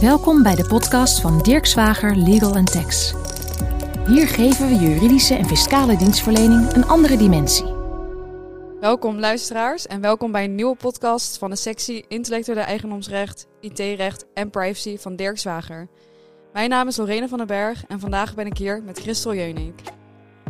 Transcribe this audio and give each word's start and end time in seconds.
Welkom 0.00 0.42
bij 0.42 0.54
de 0.54 0.66
podcast 0.66 1.20
van 1.20 1.38
Dirk 1.38 1.66
Zwager 1.66 2.16
Legal 2.16 2.64
Tax. 2.64 3.14
Hier 4.06 4.28
geven 4.28 4.68
we 4.68 4.74
juridische 4.74 5.34
en 5.34 5.46
fiscale 5.46 5.96
dienstverlening 5.96 6.72
een 6.72 6.86
andere 6.86 7.16
dimensie. 7.16 7.74
Welkom 8.80 9.18
luisteraars 9.18 9.86
en 9.86 10.00
welkom 10.00 10.32
bij 10.32 10.44
een 10.44 10.54
nieuwe 10.54 10.76
podcast 10.76 11.38
van 11.38 11.50
de 11.50 11.56
sectie 11.56 12.04
Intellectuele 12.08 12.60
Eigendomsrecht, 12.60 13.46
IT-recht 13.60 14.26
en 14.34 14.50
privacy 14.50 14.98
van 14.98 15.16
Dirk 15.16 15.38
Zwager. 15.38 15.88
Mijn 16.52 16.70
naam 16.70 16.88
is 16.88 16.96
Lorena 16.96 17.28
van 17.28 17.38
den 17.38 17.46
Berg 17.46 17.84
en 17.86 18.00
vandaag 18.00 18.34
ben 18.34 18.46
ik 18.46 18.56
hier 18.56 18.82
met 18.82 18.98
Christel 19.00 19.34
Jeunink. 19.34 19.80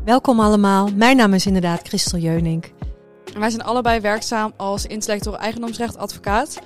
Welkom 0.04 0.40
allemaal, 0.40 0.88
mijn 0.94 1.16
naam 1.16 1.34
is 1.34 1.46
inderdaad 1.46 1.88
Christel 1.88 2.18
Jeunink. 2.18 2.72
En 3.34 3.40
wij 3.40 3.50
zijn 3.50 3.64
allebei 3.64 4.00
werkzaam 4.00 4.52
als 4.56 4.86
intellectueel 4.86 5.38
eigendomsrecht 5.38 5.96
advocaat. 5.96 6.60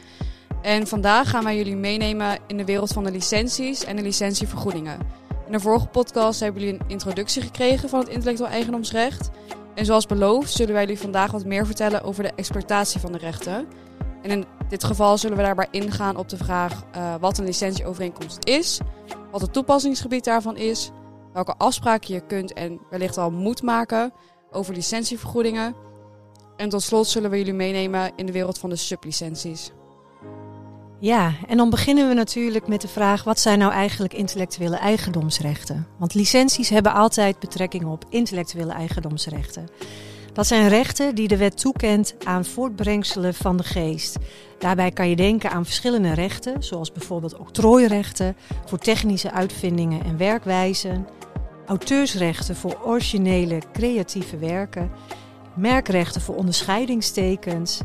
En 0.64 0.86
vandaag 0.86 1.30
gaan 1.30 1.44
wij 1.44 1.56
jullie 1.56 1.76
meenemen 1.76 2.38
in 2.46 2.56
de 2.56 2.64
wereld 2.64 2.92
van 2.92 3.04
de 3.04 3.10
licenties 3.10 3.84
en 3.84 3.96
de 3.96 4.02
licentievergoedingen. 4.02 4.98
In 5.46 5.52
de 5.52 5.60
vorige 5.60 5.86
podcast 5.86 6.40
hebben 6.40 6.62
jullie 6.62 6.80
een 6.80 6.88
introductie 6.88 7.42
gekregen 7.42 7.88
van 7.88 8.00
het 8.00 8.08
intellectueel 8.08 8.50
eigendomsrecht. 8.50 9.30
En 9.74 9.84
zoals 9.84 10.06
beloofd 10.06 10.52
zullen 10.52 10.72
wij 10.72 10.82
jullie 10.82 11.00
vandaag 11.00 11.30
wat 11.30 11.44
meer 11.44 11.66
vertellen 11.66 12.02
over 12.02 12.22
de 12.22 12.32
exploitatie 12.34 13.00
van 13.00 13.12
de 13.12 13.18
rechten. 13.18 13.66
En 14.22 14.30
in 14.30 14.44
dit 14.68 14.84
geval 14.84 15.18
zullen 15.18 15.36
we 15.36 15.42
daarbij 15.42 15.68
ingaan 15.70 16.16
op 16.16 16.28
de 16.28 16.36
vraag 16.36 16.82
uh, 16.96 17.14
wat 17.20 17.38
een 17.38 17.44
licentieovereenkomst 17.44 18.44
is, 18.44 18.80
wat 19.30 19.40
het 19.40 19.52
toepassingsgebied 19.52 20.24
daarvan 20.24 20.56
is, 20.56 20.90
welke 21.32 21.54
afspraken 21.56 22.14
je 22.14 22.26
kunt 22.26 22.52
en 22.52 22.80
wellicht 22.90 23.18
al 23.18 23.30
moet 23.30 23.62
maken 23.62 24.12
over 24.50 24.74
licentievergoedingen. 24.74 25.74
En 26.56 26.68
tot 26.68 26.82
slot 26.82 27.06
zullen 27.06 27.30
we 27.30 27.36
jullie 27.36 27.54
meenemen 27.54 28.12
in 28.16 28.26
de 28.26 28.32
wereld 28.32 28.58
van 28.58 28.70
de 28.70 28.76
sublicenties. 28.76 29.72
Ja, 31.04 31.32
en 31.48 31.56
dan 31.56 31.70
beginnen 31.70 32.08
we 32.08 32.14
natuurlijk 32.14 32.66
met 32.66 32.80
de 32.80 32.88
vraag: 32.88 33.24
wat 33.24 33.40
zijn 33.40 33.58
nou 33.58 33.72
eigenlijk 33.72 34.14
intellectuele 34.14 34.76
eigendomsrechten? 34.76 35.86
Want 35.96 36.14
licenties 36.14 36.68
hebben 36.68 36.92
altijd 36.92 37.38
betrekking 37.38 37.84
op 37.84 38.04
intellectuele 38.08 38.72
eigendomsrechten. 38.72 39.68
Dat 40.32 40.46
zijn 40.46 40.68
rechten 40.68 41.14
die 41.14 41.28
de 41.28 41.36
wet 41.36 41.58
toekent 41.58 42.14
aan 42.24 42.44
voortbrengselen 42.44 43.34
van 43.34 43.56
de 43.56 43.62
geest. 43.62 44.16
Daarbij 44.58 44.90
kan 44.90 45.08
je 45.08 45.16
denken 45.16 45.50
aan 45.50 45.64
verschillende 45.64 46.14
rechten, 46.14 46.62
zoals 46.62 46.92
bijvoorbeeld 46.92 47.38
octrooirechten 47.38 48.36
voor 48.64 48.78
technische 48.78 49.32
uitvindingen 49.32 50.04
en 50.04 50.16
werkwijzen, 50.16 51.08
auteursrechten 51.66 52.56
voor 52.56 52.78
originele 52.84 53.58
creatieve 53.72 54.36
werken, 54.36 54.90
merkrechten 55.54 56.20
voor 56.20 56.34
onderscheidingstekens 56.34 57.80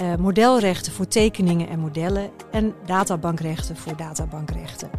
uh, 0.00 0.14
modelrechten 0.16 0.92
voor 0.92 1.08
tekeningen 1.08 1.68
en 1.68 1.78
modellen 1.78 2.30
en 2.50 2.74
databankrechten 2.86 3.76
voor 3.76 3.96
databankrechten. 3.96 4.90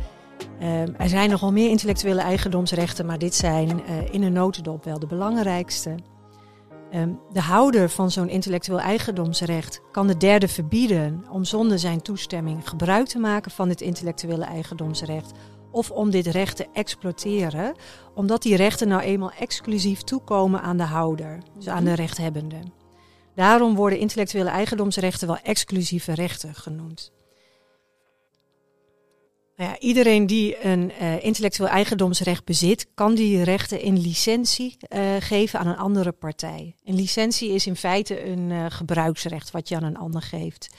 Uh, 0.61 0.81
er 0.81 1.09
zijn 1.09 1.29
nogal 1.29 1.51
meer 1.51 1.69
intellectuele 1.69 2.21
eigendomsrechten, 2.21 3.05
maar 3.05 3.19
dit 3.19 3.35
zijn 3.35 3.69
uh, 3.69 4.13
in 4.13 4.23
een 4.23 4.33
notendop 4.33 4.83
wel 4.83 4.99
de 4.99 5.07
belangrijkste. 5.07 5.95
Um, 6.95 7.19
de 7.31 7.41
houder 7.41 7.89
van 7.89 8.11
zo'n 8.11 8.29
intellectueel 8.29 8.79
eigendomsrecht 8.79 9.81
kan 9.91 10.07
de 10.07 10.17
derde 10.17 10.47
verbieden 10.47 11.25
om 11.29 11.43
zonder 11.43 11.79
zijn 11.79 12.01
toestemming 12.01 12.69
gebruik 12.69 13.07
te 13.07 13.19
maken 13.19 13.51
van 13.51 13.67
dit 13.67 13.81
intellectuele 13.81 14.45
eigendomsrecht 14.45 15.31
of 15.71 15.91
om 15.91 16.09
dit 16.09 16.27
recht 16.27 16.55
te 16.55 16.67
exploiteren, 16.73 17.75
omdat 18.15 18.41
die 18.41 18.55
rechten 18.55 18.87
nou 18.87 19.01
eenmaal 19.01 19.31
exclusief 19.39 20.01
toekomen 20.01 20.61
aan 20.61 20.77
de 20.77 20.83
houder, 20.83 21.37
dus 21.55 21.67
aan 21.67 21.83
de 21.83 21.93
rechthebbende. 21.93 22.57
Daarom 23.35 23.75
worden 23.75 23.99
intellectuele 23.99 24.49
eigendomsrechten 24.49 25.27
wel 25.27 25.39
exclusieve 25.43 26.13
rechten 26.13 26.55
genoemd. 26.55 27.11
Nou 29.55 29.69
ja, 29.69 29.79
iedereen 29.79 30.27
die 30.27 30.65
een 30.65 30.91
uh, 31.01 31.23
intellectueel 31.23 31.69
eigendomsrecht 31.69 32.45
bezit, 32.45 32.87
kan 32.93 33.15
die 33.15 33.43
rechten 33.43 33.81
in 33.81 33.99
licentie 33.99 34.77
uh, 34.89 35.15
geven 35.19 35.59
aan 35.59 35.67
een 35.67 35.77
andere 35.77 36.11
partij. 36.11 36.75
Een 36.83 36.95
licentie 36.95 37.49
is 37.49 37.67
in 37.67 37.75
feite 37.75 38.25
een 38.25 38.49
uh, 38.49 38.65
gebruiksrecht 38.69 39.51
wat 39.51 39.69
je 39.69 39.75
aan 39.75 39.83
een 39.83 39.97
ander 39.97 40.21
geeft. 40.21 40.69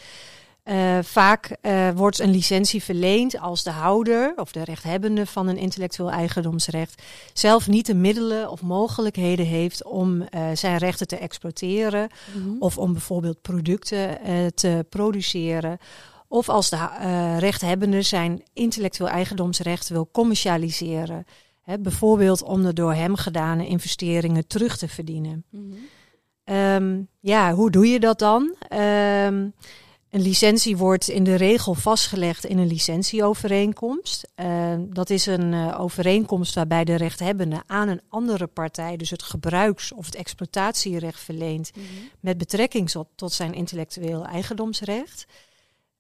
Uh, 0.65 0.99
vaak 1.03 1.57
uh, 1.63 1.91
wordt 1.91 2.19
een 2.19 2.31
licentie 2.31 2.83
verleend 2.83 3.39
als 3.39 3.63
de 3.63 3.71
houder 3.71 4.33
of 4.37 4.53
de 4.53 4.65
rechthebbende 4.65 5.27
van 5.27 5.47
een 5.49 5.57
intellectueel 5.57 6.11
eigendomsrecht 6.11 7.03
zelf 7.33 7.69
niet 7.69 7.87
de 7.87 7.95
middelen 7.95 8.51
of 8.51 8.63
mogelijkheden 8.63 9.47
heeft 9.47 9.85
om 9.85 10.21
uh, 10.21 10.27
zijn 10.55 10.77
rechten 10.77 11.07
te 11.07 11.17
exploiteren 11.17 12.09
mm 12.35 12.43
-hmm. 12.43 12.57
of 12.59 12.79
om 12.79 12.93
bijvoorbeeld 12.93 13.43
producten 13.43 14.19
te 14.55 14.87
produceren. 14.89 15.79
Of 16.29 16.49
als 16.49 16.71
de 16.71 16.89
rechthebbende 17.39 18.03
zijn 18.03 18.43
intellectueel 18.53 19.11
eigendomsrecht 19.11 19.89
wil 19.89 20.09
commercialiseren. 20.13 21.27
Hè, 21.63 21.79
bijvoorbeeld 21.79 22.43
om 22.43 22.63
de 22.63 22.73
door 22.73 22.95
hem 22.95 23.17
gedane 23.17 23.67
investeringen 23.67 24.47
terug 24.47 24.77
te 24.77 24.89
verdienen. 24.89 25.45
Mm 25.51 25.75
-hmm. 26.45 26.57
um, 26.57 27.09
ja, 27.21 27.53
hoe 27.53 27.71
doe 27.71 27.89
je 27.89 28.01
dat 28.01 28.19
dan? 28.19 28.55
Um, 28.73 29.55
een 30.15 30.23
licentie 30.23 30.77
wordt 30.77 31.09
in 31.09 31.25
de 31.25 31.35
regel 31.35 31.75
vastgelegd 31.75 32.45
in 32.45 32.59
een 32.59 32.67
licentieovereenkomst. 32.67 34.29
Uh, 34.37 34.75
dat 34.79 35.11
is 35.11 35.27
een 35.27 35.53
uh, 35.53 35.81
overeenkomst 35.81 36.55
waarbij 36.55 36.85
de 36.85 36.95
rechthebbende 36.95 37.63
aan 37.67 37.89
een 37.89 38.01
andere 38.09 38.47
partij, 38.47 38.97
dus 38.97 39.11
het 39.11 39.23
gebruiks- 39.23 39.93
of 39.93 40.07
het 40.07 40.15
exploitatierecht 40.15 41.21
verleent, 41.21 41.71
mm 41.77 41.83
-hmm. 41.83 42.09
met 42.21 42.39
betrekking 42.39 42.91
tot, 42.91 43.07
tot 43.15 43.33
zijn 43.33 43.55
intellectueel 43.55 44.25
eigendomsrecht. 44.25 45.27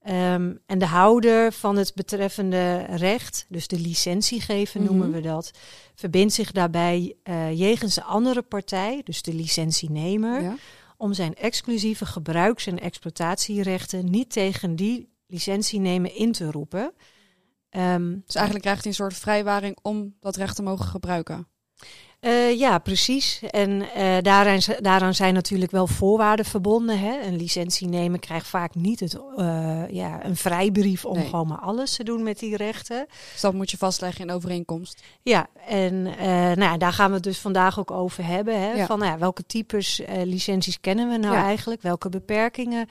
Um, 0.08 0.60
en 0.66 0.78
de 0.78 0.86
houder 0.86 1.52
van 1.52 1.76
het 1.76 1.94
betreffende 1.94 2.86
recht, 2.90 3.46
dus 3.48 3.66
de 3.66 3.80
licentiegever 3.80 4.80
mm 4.80 4.86
-hmm. 4.86 4.96
noemen 4.96 5.14
we 5.14 5.28
dat, 5.28 5.50
verbindt 5.94 6.34
zich 6.34 6.52
daarbij 6.52 7.14
uh, 7.24 7.58
jegens 7.58 7.94
de 7.94 8.02
andere 8.02 8.42
partij, 8.42 9.00
dus 9.04 9.22
de 9.22 9.34
licentienemer. 9.34 10.42
Ja 10.42 10.56
om 11.04 11.12
zijn 11.12 11.34
exclusieve 11.34 12.06
gebruiks- 12.06 12.66
en 12.66 12.80
exploitatierechten 12.80 14.10
niet 14.10 14.30
tegen 14.30 14.76
die 14.76 15.12
licentienemer 15.26 16.16
in 16.16 16.32
te 16.32 16.50
roepen. 16.50 16.92
Um, 17.70 18.22
dus 18.26 18.34
eigenlijk 18.34 18.64
krijgt 18.64 18.82
hij 18.82 18.90
een 18.90 18.96
soort 18.96 19.14
vrijwaring 19.14 19.78
om 19.82 20.16
dat 20.20 20.36
recht 20.36 20.56
te 20.56 20.62
mogen 20.62 20.84
gebruiken. 20.84 21.48
Uh, 22.24 22.58
ja, 22.58 22.78
precies. 22.78 23.40
En 23.50 23.70
uh, 23.70 24.16
daaraan, 24.22 24.58
daaraan, 24.80 25.14
zijn 25.14 25.34
natuurlijk 25.34 25.70
wel 25.70 25.86
voorwaarden 25.86 26.44
verbonden. 26.44 26.98
Hè? 26.98 27.20
Een 27.20 27.36
licentie 27.36 27.88
nemen 27.88 28.18
krijgt 28.18 28.46
vaak 28.46 28.74
niet 28.74 29.00
het, 29.00 29.18
uh, 29.36 29.82
ja, 29.90 30.24
een 30.24 30.36
vrijbrief 30.36 31.04
om 31.04 31.16
nee. 31.16 31.24
gewoon 31.24 31.46
maar 31.46 31.58
alles 31.58 31.96
te 31.96 32.04
doen 32.04 32.22
met 32.22 32.38
die 32.38 32.56
rechten. 32.56 33.06
Dus 33.32 33.40
dat 33.40 33.54
moet 33.54 33.70
je 33.70 33.76
vastleggen 33.76 34.28
in 34.28 34.34
overeenkomst. 34.34 35.02
Ja, 35.22 35.46
en 35.66 36.02
nou 36.02 36.60
ja, 36.60 36.76
daar 36.76 36.92
gaan 36.92 37.08
we 37.08 37.14
het 37.14 37.22
dus 37.22 37.38
vandaag 37.38 37.78
ook 37.78 37.90
over 37.90 38.26
hebben. 38.26 38.60
Hè? 38.60 38.72
Ja. 38.72 38.86
Van 38.86 38.98
nou 38.98 39.10
ja, 39.10 39.18
welke 39.18 39.46
types 39.46 40.02
licenties 40.24 40.80
kennen 40.80 41.08
we 41.08 41.16
nou 41.16 41.34
eigenlijk? 41.34 41.82
Welke 41.82 42.08
beperkingen 42.08 42.88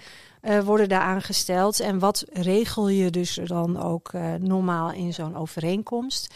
worden 0.63 0.89
daar 0.89 1.01
aangesteld? 1.01 1.79
En 1.79 1.99
wat 1.99 2.25
regel 2.33 2.89
je 2.89 3.09
dus 3.09 3.39
dan 3.45 3.83
ook 3.83 4.11
normaal 4.39 4.91
in 4.91 5.13
zo'n 5.13 5.37
overeenkomst? 5.37 6.33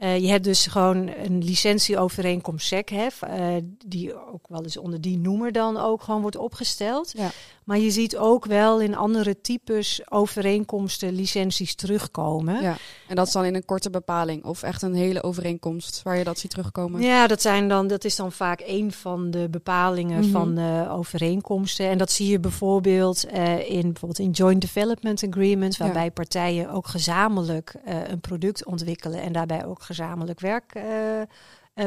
Uh, 0.00 0.18
je 0.18 0.28
hebt 0.28 0.44
dus 0.44 0.66
gewoon 0.66 1.08
een 1.08 1.44
licentieovereenkomst 1.44 2.66
SECHEF, 2.66 3.22
uh, 3.22 3.56
die 3.86 4.14
ook 4.32 4.48
wel 4.48 4.62
eens 4.62 4.76
onder 4.76 5.00
die 5.00 5.18
noemer 5.18 5.52
dan 5.52 5.76
ook 5.76 6.02
gewoon 6.02 6.20
wordt 6.20 6.36
opgesteld. 6.36 7.12
Ja. 7.16 7.30
Maar 7.64 7.78
je 7.78 7.90
ziet 7.90 8.16
ook 8.16 8.44
wel 8.44 8.80
in 8.80 8.96
andere 8.96 9.40
types 9.40 10.10
overeenkomsten 10.10 11.14
licenties 11.14 11.74
terugkomen. 11.74 12.62
Ja. 12.62 12.76
En 13.08 13.16
dat 13.16 13.26
is 13.26 13.32
dan 13.32 13.44
in 13.44 13.54
een 13.54 13.64
korte 13.64 13.90
bepaling 13.90 14.44
of 14.44 14.62
echt 14.62 14.82
een 14.82 14.94
hele 14.94 15.22
overeenkomst 15.22 16.00
waar 16.02 16.16
je 16.16 16.24
dat 16.24 16.38
ziet 16.38 16.50
terugkomen? 16.50 17.00
Ja, 17.00 17.26
dat, 17.26 17.42
zijn 17.42 17.68
dan, 17.68 17.86
dat 17.86 18.04
is 18.04 18.16
dan 18.16 18.32
vaak 18.32 18.62
een 18.66 18.92
van 18.92 19.30
de 19.30 19.48
bepalingen 19.50 20.16
mm 20.16 20.22
-hmm. 20.22 20.30
van 20.30 20.54
de 20.54 20.86
overeenkomsten. 20.90 21.88
En 21.88 21.98
dat 21.98 22.10
zie 22.10 22.28
je 22.28 22.40
bijvoorbeeld 22.40 23.26
uh, 23.34 23.70
in, 23.70 23.82
bijvoorbeeld 23.82 24.18
in 24.18 24.30
joint 24.30 24.60
development 24.60 25.24
agreements, 25.28 25.78
waarbij 25.78 26.04
ja. 26.04 26.10
partijen 26.10 26.70
ook 26.70 26.86
gezamenlijk 26.86 27.74
uh, 27.86 28.08
een 28.08 28.20
product 28.20 28.64
ontwikkelen 28.64 29.22
en 29.22 29.32
daarbij 29.32 29.66
ook 29.66 29.82
gezamenlijk 29.90 30.40
werk 30.40 30.74
uh, 30.74 31.22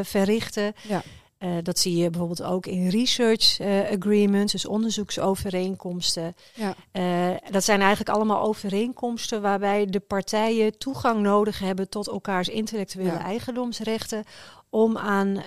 verrichten. 0.04 0.74
Ja. 0.88 1.04
Uh, 1.40 1.52
dat 1.62 1.80
zie 1.80 1.98
je 1.98 2.10
bijvoorbeeld 2.10 2.44
ook 2.44 2.66
in 2.66 2.90
research 2.90 3.60
uh, 3.60 3.82
agreements, 3.92 4.52
dus 4.52 4.66
onderzoeksovereenkomsten. 4.66 6.36
Ja. 6.54 6.76
Uh, 6.94 7.38
dat 7.52 7.64
zijn 7.64 7.80
eigenlijk 7.80 8.10
allemaal 8.10 8.42
overeenkomsten 8.42 9.42
waarbij 9.42 9.86
de 9.86 10.00
partijen 10.00 10.78
toegang 10.78 11.22
nodig 11.22 11.60
hebben 11.60 11.90
tot 11.90 12.08
elkaars 12.08 12.48
intellectuele 12.48 13.12
ja. 13.12 13.24
eigendomsrechten 13.24 14.24
om 14.70 14.98
aan, 14.98 15.38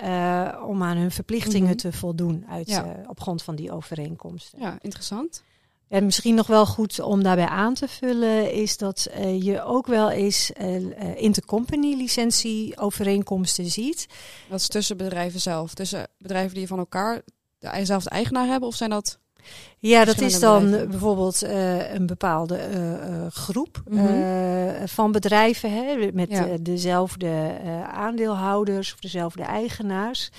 om 0.62 0.82
aan 0.82 0.96
hun 0.96 1.10
verplichtingen 1.10 1.60
mm 1.60 1.66
-hmm. 1.66 1.76
te 1.76 1.92
voldoen 1.92 2.44
uit, 2.48 2.68
ja. 2.68 2.96
op 3.06 3.20
grond 3.20 3.42
van 3.42 3.56
die 3.56 3.72
overeenkomsten. 3.72 4.60
Ja, 4.60 4.78
interessant. 4.80 5.42
En 5.88 6.04
misschien 6.04 6.34
nog 6.34 6.46
wel 6.46 6.66
goed 6.66 7.00
om 7.00 7.22
daarbij 7.22 7.46
aan 7.46 7.74
te 7.74 7.88
vullen 7.88 8.52
is 8.52 8.76
dat 8.76 9.08
uh, 9.18 9.42
je 9.42 9.62
ook 9.62 9.86
wel 9.86 10.10
eens 10.10 10.50
uh, 10.60 11.22
intercompany 11.22 11.94
licentieovereenkomsten 11.94 13.70
ziet. 13.70 14.06
Dat 14.48 14.60
is 14.60 14.68
tussen 14.68 14.96
bedrijven 14.96 15.40
zelf, 15.40 15.74
tussen 15.74 16.08
bedrijven 16.18 16.54
die 16.54 16.66
van 16.66 16.78
elkaar 16.78 17.22
dezelfde 17.58 18.10
eigenaar 18.10 18.46
hebben 18.46 18.68
of 18.68 18.74
zijn 18.74 18.90
dat 18.90 19.18
Ja, 19.78 20.04
dat 20.04 20.20
is 20.20 20.40
dan 20.40 20.62
bedrijven. 20.64 20.90
bijvoorbeeld 20.90 21.42
eh, 21.42 21.92
een 21.94 22.06
bepaalde 22.06 22.56
eh, 22.56 22.92
eh, 22.92 23.26
groep 23.30 23.82
Mhm. 23.88 24.86
van 24.86 25.12
bedrijven 25.12 25.72
hè, 25.72 26.10
met 26.12 26.30
Ja. 26.30 26.46
dezelfde 26.60 27.50
aandeelhouders 27.92 28.92
of 28.92 29.00
dezelfde 29.00 29.42
eigenaars. 29.42 30.30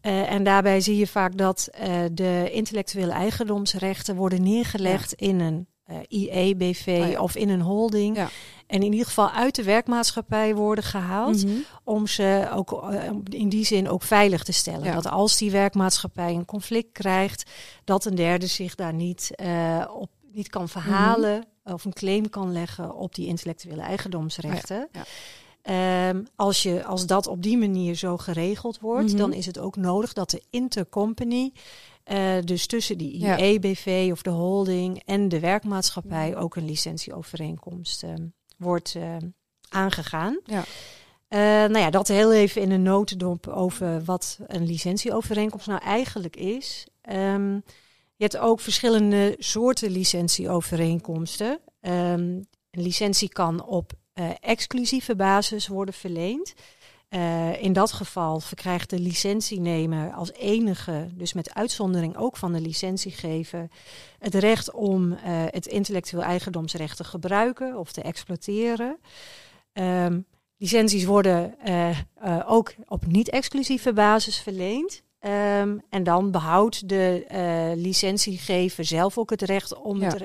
Mhm. 0.00 0.10
En 0.10 0.44
daarbij 0.44 0.80
zie 0.80 0.96
je 0.96 1.06
vaak 1.06 1.36
dat 1.38 1.68
de 2.12 2.48
intellectuele 2.52 3.12
eigendomsrechten 3.12 4.16
worden 4.16 4.42
neergelegd 4.42 5.12
in 5.12 5.40
een 5.40 5.66
eh 5.86 5.96
IE-BV 6.08 6.86
Oh 7.04 7.10
ja. 7.10 7.20
of 7.20 7.36
in 7.36 7.48
een 7.48 7.60
holding. 7.60 8.16
Ja. 8.16 8.28
En 8.66 8.82
in 8.82 8.92
ieder 8.92 9.06
geval 9.06 9.30
uit 9.30 9.54
de 9.54 9.62
werkmaatschappij 9.62 10.54
worden 10.54 10.84
gehaald 10.84 11.44
Mhm. 11.44 11.56
om 11.84 12.06
ze 12.06 12.48
ook 12.54 12.90
eh, 12.92 13.10
in 13.24 13.48
die 13.48 13.64
zin 13.64 13.88
ook 13.88 14.02
veilig 14.02 14.42
te 14.42 14.52
stellen. 14.52 14.84
Ja. 14.84 14.94
Dat 14.94 15.08
als 15.08 15.36
die 15.36 15.50
werkmaatschappij 15.50 16.34
een 16.34 16.44
conflict 16.44 16.92
krijgt, 16.92 17.50
dat 17.84 18.04
een 18.04 18.14
derde 18.14 18.46
zich 18.46 18.74
daar 18.74 18.94
niet, 18.94 19.30
eh, 19.34 19.84
op, 19.94 20.10
niet 20.32 20.48
kan 20.48 20.68
verhalen 20.68 21.44
of 21.64 21.84
een 21.84 21.92
claim 21.92 22.28
kan 22.30 22.52
leggen 22.52 22.94
op 22.94 23.14
die 23.14 23.26
intellectuele 23.26 23.82
eigendomsrechten. 23.82 24.88
ja. 24.92 25.04
Ehm, 25.62 26.22
als, 26.36 26.62
je, 26.62 26.84
als 26.84 27.06
dat 27.06 27.26
op 27.26 27.42
die 27.42 27.58
manier 27.58 27.94
zo 27.94 28.16
geregeld 28.16 28.80
wordt, 28.80 29.08
Mhm. 29.08 29.16
dan 29.16 29.32
is 29.32 29.46
het 29.46 29.58
ook 29.58 29.76
nodig 29.76 30.12
dat 30.12 30.30
de 30.30 30.42
intercompany, 30.50 31.52
eh, 32.06 32.36
dus 32.44 32.66
tussen 32.66 32.98
die 32.98 33.18
Ja. 33.18 33.38
IE-BV 33.38 34.08
of 34.12 34.22
de 34.22 34.30
holding 34.30 35.02
en 35.04 35.28
de 35.28 35.40
werkmaatschappij, 35.40 36.36
ook 36.36 36.56
een 36.56 36.64
licentieovereenkomst 36.64 38.02
ehm, 38.02 38.26
wordt 38.58 38.94
ehm, 38.94 39.28
aangegaan. 39.68 40.40
Ja. 40.44 40.64
Eh, 41.28 41.38
nou 41.40 41.78
ja, 41.78 41.90
dat 41.90 42.08
heel 42.08 42.32
even 42.32 42.62
in 42.62 42.70
een 42.70 42.82
notendop 42.82 43.46
over 43.46 44.04
wat 44.04 44.38
een 44.46 44.66
licentieovereenkomst 44.66 45.66
nou 45.66 45.82
eigenlijk 45.82 46.36
is. 46.36 46.86
Ehm, 47.00 47.54
je 48.16 48.24
hebt 48.24 48.36
ook 48.36 48.60
verschillende 48.60 49.34
soorten 49.38 49.90
licentieovereenkomsten. 49.90 51.60
Een 51.80 52.46
licentie 52.70 53.28
kan 53.28 53.64
op 53.64 53.92
eh, 54.12 54.30
exclusieve 54.40 55.16
basis 55.16 55.68
worden 55.68 55.94
verleend. 55.94 56.54
Eh, 57.08 57.62
in 57.62 57.72
dat 57.72 57.92
geval 57.92 58.40
verkrijgt 58.40 58.90
de 58.90 58.98
licentienemer 58.98 60.12
als 60.12 60.32
enige, 60.32 61.08
dus 61.12 61.32
met 61.32 61.54
uitzondering 61.54 62.16
ook 62.16 62.36
van 62.36 62.52
de 62.52 62.60
licentiegever, 62.60 63.68
het 64.18 64.34
recht 64.34 64.72
om 64.72 65.12
eh, 65.12 65.18
het 65.46 65.66
intellectueel 65.66 66.22
eigendomsrecht 66.22 66.96
te 66.96 67.04
gebruiken 67.04 67.78
of 67.78 67.92
te 67.92 68.02
exploiteren. 68.02 68.98
Ehm, 69.72 70.20
licenties 70.56 71.04
worden 71.04 71.54
eh, 71.58 71.98
ook 72.46 72.74
op 72.88 73.06
niet-exclusieve 73.06 73.92
basis 73.92 74.38
verleend. 74.38 75.02
Ehm, 75.18 75.78
en 75.90 76.02
dan 76.04 76.30
behoudt 76.30 76.88
de 76.88 77.24
licentiegever 77.76 78.84
zelf 78.84 79.18
ook 79.18 79.30
het 79.30 79.42
recht 79.42 79.74
om 79.76 80.00
Ja. 80.00 80.08
het 80.08 80.22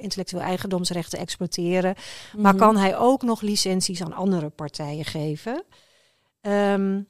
intellectueel 0.00 0.42
eigendomsrecht 0.42 1.10
te 1.10 1.16
exploiteren. 1.16 1.94
Maar 2.36 2.54
Mhm. 2.54 2.62
kan 2.62 2.76
hij 2.76 2.96
ook 2.96 3.22
nog 3.22 3.40
licenties 3.40 4.02
aan 4.02 4.12
andere 4.12 4.48
partijen 4.48 5.04
geven? 5.04 5.64
Ehm, 6.46 7.00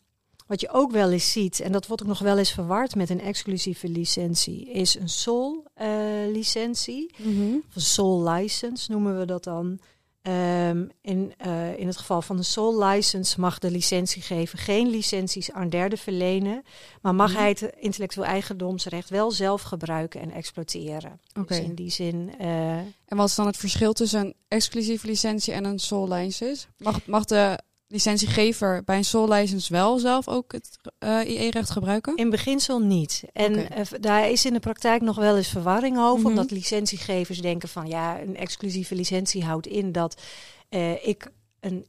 wat 0.47 0.61
je 0.61 0.69
ook 0.71 0.91
wel 0.91 1.11
eens 1.11 1.33
ziet, 1.33 1.61
en 1.61 1.73
dat 1.73 1.87
wordt 1.87 2.03
ook 2.03 2.09
nog 2.09 2.19
wel 2.19 2.39
eens 2.39 2.53
verward 2.53 2.95
met 2.95 3.11
een 3.11 3.21
exclusieve 3.21 3.89
licentie, 3.89 4.71
is 4.71 4.95
een 4.99 5.09
sole 5.09 5.63
eh, 5.75 5.89
licentie. 6.33 7.15
Mhm. 7.17 7.55
Of 7.69 7.75
een 7.75 7.81
sole 7.81 8.31
license 8.31 8.91
noemen 8.93 9.19
we 9.19 9.25
dat 9.25 9.45
dan. 9.45 9.79
Ehm, 10.23 10.87
in, 11.01 11.35
eh, 11.37 11.79
in 11.79 11.87
het 11.87 11.97
geval 11.97 12.23
van 12.23 12.37
de 12.37 12.43
sole 12.43 12.85
license 12.87 13.41
mag 13.41 13.59
de 13.59 13.71
licentiegever 13.71 14.59
geen 14.59 14.89
licenties 14.91 15.53
aan 15.53 15.69
derden 15.69 15.99
verlenen, 15.99 16.63
maar 17.03 17.15
mag 17.15 17.31
Mhm. 17.31 17.39
hij 17.39 17.49
het 17.49 17.73
intellectueel 17.79 18.27
eigendomsrecht 18.27 19.11
wel 19.11 19.31
zelf 19.31 19.63
gebruiken 19.63 20.21
en 20.21 20.31
exploiteren. 20.31 21.21
Oké. 21.39 21.55
Dus 21.55 21.59
in 21.65 21.75
die 21.75 21.91
zin 21.91 22.35
eh, 22.39 22.77
En 23.07 23.17
wat 23.17 23.29
is 23.29 23.35
dan 23.35 23.47
het 23.47 23.57
verschil 23.57 23.93
tussen 23.93 24.21
een 24.21 24.35
exclusieve 24.49 25.07
licentie 25.07 25.53
en 25.53 25.65
een 25.65 25.79
sole 25.79 26.15
license? 26.15 26.67
Mag, 26.79 27.07
mag 27.07 27.25
de 27.25 27.59
licentiegever 27.89 28.85
bij 28.85 28.97
een 28.97 29.05
sole 29.05 29.35
license 29.35 29.73
wel 29.73 29.99
zelf 29.99 30.29
ook 30.29 30.53
het 30.53 30.79
eh, 30.99 31.21
IE-recht 31.27 31.71
gebruiken? 31.71 32.17
In 32.17 32.31
beginsel 32.31 32.79
niet. 32.79 33.23
En 33.33 33.71
eh, 33.71 33.87
daar 34.01 34.31
is 34.31 34.45
in 34.45 34.53
de 34.53 34.61
praktijk 34.61 35.03
nog 35.03 35.17
wel 35.17 35.37
eens 35.37 35.49
verwarring 35.49 35.99
over. 35.99 36.19
Mhm. 36.19 36.27
Omdat 36.29 36.51
licentiegevers 36.51 37.41
denken 37.41 37.69
van 37.69 37.87
ja, 37.87 38.21
een 38.21 38.37
exclusieve 38.37 38.95
licentie 38.95 39.45
houdt 39.45 39.67
in 39.67 39.93
dat 39.93 40.23
eh, 40.69 41.07
ik 41.07 41.31
een, 41.61 41.87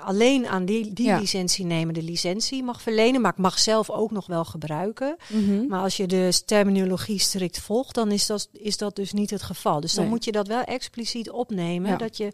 alleen 0.00 0.46
aan 0.46 0.64
die, 0.64 0.92
die 0.92 1.06
Ja. 1.06 1.18
licentienemer 1.18 1.94
de 1.94 2.02
licentie 2.02 2.62
mag 2.62 2.82
verlenen. 2.82 3.20
Maar 3.20 3.32
ik 3.32 3.38
mag 3.38 3.58
zelf 3.58 3.90
ook 3.90 4.10
nog 4.10 4.26
wel 4.26 4.44
gebruiken. 4.44 5.16
Mhm. 5.28 5.66
Maar 5.66 5.82
als 5.82 5.96
je 5.96 6.06
de 6.06 6.42
terminologie 6.46 7.18
strikt 7.18 7.58
volgt, 7.60 7.94
dan 7.94 8.10
is 8.10 8.26
dat, 8.26 8.48
is 8.52 8.76
dat 8.76 8.96
dus 8.96 9.12
niet 9.12 9.30
het 9.30 9.42
geval. 9.42 9.80
Dus 9.80 9.92
dan 9.92 10.02
Nee. 10.04 10.12
moet 10.12 10.24
je 10.24 10.32
dat 10.32 10.46
wel 10.46 10.62
expliciet 10.62 11.30
opnemen. 11.30 11.90
Ja. 11.90 11.96
Dat 11.96 12.16
je 12.16 12.32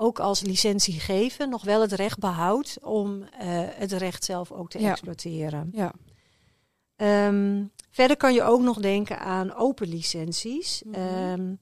ook 0.00 0.18
als 0.20 0.40
licentiegever 0.42 1.48
nog 1.48 1.64
wel 1.64 1.80
het 1.80 1.92
recht 1.92 2.18
behoudt 2.18 2.78
om 2.82 3.22
eh, 3.22 3.46
het 3.74 3.92
recht 3.92 4.24
zelf 4.24 4.52
ook 4.52 4.70
te 4.70 4.80
Ja. 4.80 4.90
exploiteren. 4.90 5.68
Ja. 5.72 5.92
Ehm, 6.96 7.64
verder 7.90 8.16
kan 8.16 8.34
je 8.34 8.42
ook 8.42 8.60
nog 8.60 8.78
denken 8.80 9.18
aan 9.18 9.54
open 9.54 9.88
licenties. 9.88 10.82
Mhm. 10.86 10.94
Ehm, 10.94 11.54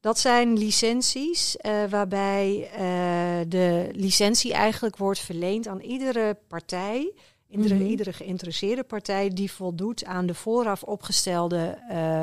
dat 0.00 0.18
zijn 0.18 0.58
licenties 0.58 1.56
eh, 1.56 1.84
waarbij 1.84 2.70
eh, 2.72 3.48
de 3.48 3.88
licentie 3.92 4.52
eigenlijk 4.52 4.96
wordt 4.96 5.18
verleend 5.20 5.68
aan 5.68 5.80
iedere 5.80 6.36
partij, 6.48 7.12
iedere, 7.48 7.74
Mhm. 7.74 7.84
iedere 7.86 8.12
geïnteresseerde 8.12 8.82
partij 8.82 9.28
die 9.28 9.52
voldoet 9.52 10.04
aan 10.04 10.26
de 10.26 10.34
vooraf 10.34 10.82
opgestelde 10.82 11.78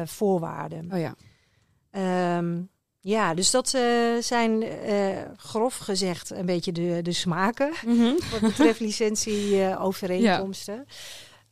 voorwaarden. 0.06 0.91
Oh 0.94 1.00
ja. 1.00 1.15
Ehm, 1.91 2.62
ja, 3.03 3.33
dus 3.33 3.51
dat 3.51 3.74
eh, 3.74 3.81
zijn 4.19 4.63
eh, 4.63 5.18
grof 5.38 5.77
gezegd 5.77 6.30
een 6.30 6.45
beetje 6.45 6.71
de, 6.71 7.00
de 7.01 7.12
smaken 7.13 7.71
Mhm. 7.86 8.13
wat 8.31 8.42
betreft 8.42 8.80
licentieovereenkomsten. 8.80 10.86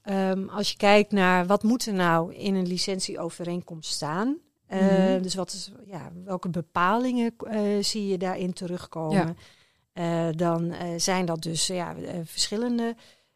Ehm, 0.01 0.48
als 0.50 0.72
je 0.72 0.78
kijkt 0.78 1.12
naar 1.12 1.46
wat 1.46 1.63
moet 1.63 1.86
er 1.86 1.94
nou 1.94 2.34
in 2.36 2.56
een 2.56 2.68
licentieovereenkomst 2.68 3.92
staan. 3.92 4.38
Eh, 4.68 4.80
Mhm. 4.80 5.22
Dus 5.22 5.36
wat 5.36 5.51
is, 5.54 5.72
ja, 5.86 6.12
welke 6.25 6.50
bepalingen 6.50 7.34
eh, 7.38 7.62
zie 7.84 8.07
je 8.07 8.18
daarin 8.18 8.54
terugkomen? 8.54 9.38
Eh, 9.94 10.28
dan 10.36 10.72
eh, 10.72 10.88
zijn 10.98 11.25
dat 11.25 11.42
dus 11.42 11.68
ja, 11.68 11.96
eh, 11.96 12.13
verschillende. 12.24 12.96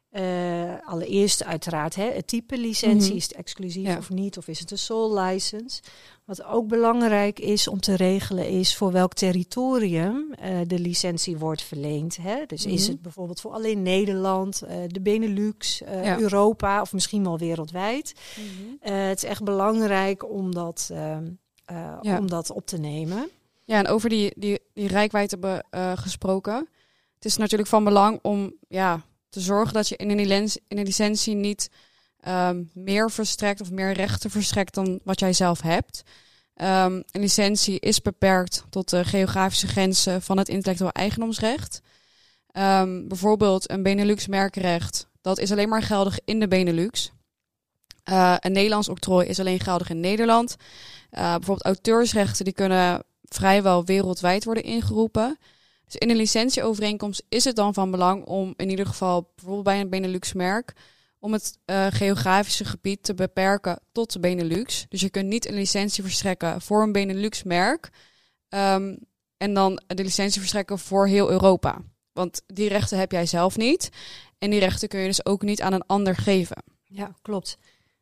eh, 0.09 0.73
allereerst 0.85 1.43
uiteraard 1.43 1.95
hè, 1.95 2.11
het 2.11 2.27
type 2.27 2.57
licentie. 2.57 3.07
Mhm. 3.07 3.17
Is 3.17 3.23
het 3.23 3.33
exclusief 3.33 3.87
Ja. 3.87 3.97
of 3.97 4.09
niet? 4.09 4.37
Of 4.37 4.47
is 4.47 4.59
het 4.59 4.71
een 4.71 4.77
sole 4.77 5.21
license? 5.21 5.81
Wat 6.25 6.43
ook 6.43 6.67
belangrijk 6.67 7.39
is 7.39 7.67
om 7.67 7.79
te 7.79 7.95
regelen 7.95 8.47
is 8.49 8.75
voor 8.75 8.91
welk 8.91 9.13
territorium 9.13 10.33
eh, 10.33 10.57
de 10.67 10.79
licentie 10.79 11.37
wordt 11.37 11.61
verleend. 11.61 12.17
Hè? 12.21 12.45
Dus 12.45 12.65
is 12.65 12.81
Mhm. 12.81 12.91
het 12.91 13.01
bijvoorbeeld 13.01 13.41
voor 13.41 13.51
alleen 13.51 13.81
Nederland, 13.81 14.61
eh, 14.61 14.77
de 14.87 15.01
Benelux, 15.01 15.81
eh, 15.81 16.03
Ja. 16.03 16.19
Europa 16.19 16.81
of 16.81 16.93
misschien 16.93 17.23
wel 17.23 17.37
wereldwijd. 17.37 18.13
Mhm. 18.37 18.93
Het 18.93 19.23
is 19.23 19.29
echt 19.29 19.43
belangrijk 19.43 20.29
om 20.31 20.53
dat, 20.53 20.89
ehm, 20.91 21.27
eh, 21.65 21.97
Ja. 22.01 22.17
om 22.17 22.27
dat 22.29 22.49
op 22.51 22.65
te 22.65 22.77
nemen. 22.77 23.29
Ja, 23.65 23.77
en 23.77 23.87
over 23.87 24.09
die, 24.09 24.33
die, 24.35 24.59
die 24.73 24.87
rijkwijde 24.87 25.37
be- 25.37 25.63
eh, 25.69 25.91
gesproken. 25.95 26.67
Het 27.15 27.25
is 27.25 27.37
natuurlijk 27.37 27.69
van 27.69 27.83
belang 27.83 28.19
om 28.21 28.53
ja, 28.67 29.01
te 29.29 29.39
zorgen 29.39 29.73
dat 29.73 29.87
je 29.87 29.95
in 29.95 30.09
een, 30.09 30.15
licentie, 30.25 30.61
in 30.67 30.77
een 30.77 30.83
licentie 30.85 31.35
niet 31.35 31.69
ehm, 32.23 32.63
meer 32.73 33.11
verstrekt 33.11 33.61
of 33.61 33.71
meer 33.71 33.91
rechten 33.91 34.29
verstrekt 34.29 34.73
dan 34.73 34.99
wat 35.03 35.19
jij 35.19 35.33
zelf 35.33 35.61
hebt. 35.61 36.03
Ehm, 36.53 37.01
een 37.11 37.21
licentie 37.21 37.79
is 37.79 38.01
beperkt 38.01 38.63
tot 38.69 38.89
de 38.89 39.05
geografische 39.05 39.67
grenzen 39.67 40.21
van 40.21 40.37
het 40.37 40.49
intellectueel 40.49 40.91
eigendomsrecht. 40.91 41.81
Ehm, 42.51 43.07
bijvoorbeeld 43.07 43.69
een 43.69 43.83
Benelux-merkenrecht, 43.83 45.07
dat 45.21 45.39
is 45.39 45.51
alleen 45.51 45.69
maar 45.69 45.81
geldig 45.81 46.19
in 46.25 46.39
de 46.39 46.47
Benelux. 46.47 47.11
Eh, 48.03 48.35
een 48.39 48.51
Nederlands 48.51 48.89
octrooi 48.89 49.27
is 49.27 49.39
alleen 49.39 49.59
geldig 49.59 49.89
in 49.89 49.99
Nederland. 49.99 50.55
Eh, 51.09 51.21
bijvoorbeeld 51.21 51.65
auteursrechten 51.65 52.45
die 52.45 52.53
kunnen 52.53 53.03
vrijwel 53.23 53.85
wereldwijd 53.85 54.43
worden 54.43 54.63
ingeroepen. 54.63 55.37
Dus 55.85 55.95
in 55.95 56.09
een 56.09 56.15
licentieovereenkomst 56.15 57.23
is 57.29 57.43
het 57.43 57.55
dan 57.55 57.73
van 57.73 57.91
belang 57.91 58.25
om 58.25 58.53
in 58.57 58.69
ieder 58.69 58.85
geval 58.85 59.31
bijvoorbeeld 59.35 59.65
bij 59.65 59.79
een 59.79 59.89
Benelux-merk 59.89 60.73
om 61.23 61.33
het 61.33 61.59
eh, 61.65 61.87
geografische 61.89 62.65
gebied 62.65 63.03
te 63.03 63.13
beperken 63.13 63.79
tot 63.91 64.13
de 64.13 64.19
Benelux. 64.19 64.85
Dus 64.89 65.01
je 65.01 65.09
kunt 65.09 65.27
niet 65.27 65.47
een 65.47 65.53
licentie 65.53 66.03
verstrekken 66.03 66.61
voor 66.61 66.81
een 66.83 66.91
Benelux-merk 66.91 67.89
ehm, 68.49 68.95
en 69.37 69.53
dan 69.53 69.81
de 69.87 70.03
licentie 70.03 70.39
verstrekken 70.39 70.79
voor 70.79 71.07
heel 71.07 71.29
Europa. 71.29 71.77
Want 72.13 72.41
die 72.47 72.69
rechten 72.69 72.97
heb 72.97 73.11
jij 73.11 73.25
zelf 73.25 73.57
niet. 73.57 73.89
En 74.37 74.49
die 74.49 74.59
rechten 74.59 74.87
kun 74.87 74.99
je 74.99 75.07
dus 75.07 75.25
ook 75.25 75.41
niet 75.41 75.61
aan 75.61 75.73
een 75.73 75.85
ander 75.85 76.15
geven. 76.15 76.63
Ja, 76.83 77.15
klopt. 77.21 77.57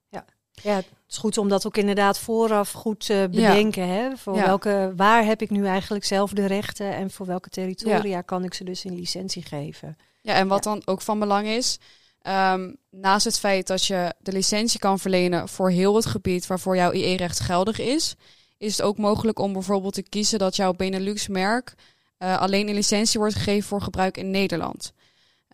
Ja. 0.09 0.25
ja, 0.51 0.75
het 0.75 0.85
is 1.07 1.17
goed 1.17 1.37
om 1.37 1.49
dat 1.49 1.65
ook 1.65 1.77
inderdaad 1.77 2.19
vooraf 2.19 2.71
goed 2.71 3.05
te 3.05 3.27
bedenken. 3.31 3.87
Hè? 3.87 4.17
Voor 4.17 4.35
Ja. 4.35 4.45
welke, 4.45 4.93
waar 4.95 5.25
heb 5.25 5.41
ik 5.41 5.49
nu 5.49 5.65
eigenlijk 5.65 6.05
zelf 6.05 6.31
de 6.31 6.45
rechten 6.45 6.95
en 6.95 7.11
voor 7.11 7.25
welke 7.25 7.49
territoria 7.49 8.21
kan 8.21 8.43
ik 8.43 8.53
ze 8.53 8.63
dus 8.63 8.85
in 8.85 8.95
licentie 8.95 9.43
geven? 9.43 9.97
Ja, 10.21 10.33
en 10.33 10.47
wat 10.47 10.63
dan 10.63 10.81
ook 10.85 11.01
van 11.01 11.19
belang 11.19 11.47
is, 11.47 11.79
Ehm, 12.21 12.71
naast 12.89 13.25
het 13.25 13.39
feit 13.39 13.67
dat 13.67 13.85
je 13.85 14.13
de 14.19 14.31
licentie 14.31 14.79
kan 14.79 14.99
verlenen 14.99 15.49
voor 15.49 15.69
heel 15.69 15.95
het 15.95 16.05
gebied 16.05 16.47
waarvoor 16.47 16.75
jouw 16.75 16.91
IE-recht 16.91 17.39
geldig 17.39 17.79
is, 17.79 18.15
is 18.57 18.77
het 18.77 18.85
ook 18.85 18.97
mogelijk 18.97 19.39
om 19.39 19.53
bijvoorbeeld 19.53 19.93
te 19.93 20.03
kiezen 20.09 20.39
dat 20.39 20.55
jouw 20.55 20.73
Benelux-merk 20.73 21.73
uh, 22.19 22.39
alleen 22.39 22.67
een 22.67 22.73
licentie 22.73 23.19
wordt 23.19 23.35
gegeven 23.35 23.67
voor 23.67 23.81
gebruik 23.81 24.17
in 24.17 24.31
Nederland. 24.31 24.93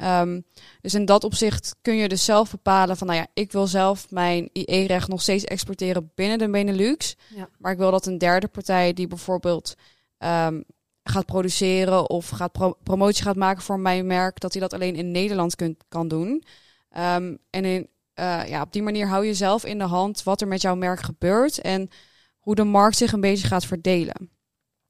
Um, 0.03 0.45
dus 0.81 0.93
in 0.93 1.05
dat 1.05 1.23
opzicht 1.23 1.75
kun 1.81 1.95
je 1.95 2.07
dus 2.07 2.25
zelf 2.25 2.51
bepalen 2.51 2.97
van, 2.97 3.07
nou 3.07 3.19
ja, 3.19 3.27
ik 3.33 3.51
wil 3.51 3.67
zelf 3.67 4.11
mijn 4.11 4.49
IE-recht 4.53 5.07
nog 5.07 5.21
steeds 5.21 5.43
exporteren 5.43 6.11
binnen 6.15 6.37
de 6.37 6.49
Benelux. 6.49 7.15
Ja. 7.35 7.49
Maar 7.57 7.71
ik 7.71 7.77
wil 7.77 7.91
dat 7.91 8.05
een 8.05 8.17
derde 8.17 8.47
partij 8.47 8.93
die 8.93 9.07
bijvoorbeeld 9.07 9.75
um, 10.19 10.63
gaat 11.09 11.25
produceren 11.25 12.09
of 12.09 12.29
gaat 12.29 12.51
pro 12.51 12.77
promotie 12.83 13.23
gaat 13.23 13.35
maken 13.35 13.63
voor 13.63 13.79
mijn 13.79 14.07
merk, 14.07 14.39
dat 14.39 14.51
hij 14.51 14.61
dat 14.61 14.73
alleen 14.73 14.95
in 14.95 15.11
Nederland 15.11 15.55
kunt, 15.55 15.83
kan 15.89 16.07
doen. 16.07 16.43
Um, 16.97 17.37
en 17.49 17.65
in, 17.65 17.89
uh, 18.19 18.47
ja, 18.47 18.61
op 18.61 18.73
die 18.73 18.83
manier 18.83 19.07
hou 19.07 19.25
je 19.25 19.33
zelf 19.33 19.65
in 19.65 19.77
de 19.77 19.83
hand 19.83 20.23
wat 20.23 20.41
er 20.41 20.47
met 20.47 20.61
jouw 20.61 20.75
merk 20.75 20.99
gebeurt 20.99 21.61
en 21.61 21.89
hoe 22.39 22.55
de 22.55 22.63
markt 22.63 22.97
zich 22.97 23.11
een 23.11 23.21
beetje 23.21 23.47
gaat 23.47 23.65
verdelen. 23.65 24.31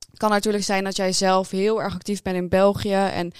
Het 0.09 0.19
kan 0.19 0.29
natuurlijk 0.29 0.63
zijn 0.63 0.83
dat 0.83 0.95
jij 0.95 1.11
zelf 1.11 1.49
heel 1.49 1.81
erg 1.81 1.93
actief 1.93 2.21
bent 2.21 2.35
in 2.35 2.49
België 2.49 2.93
en 2.93 3.31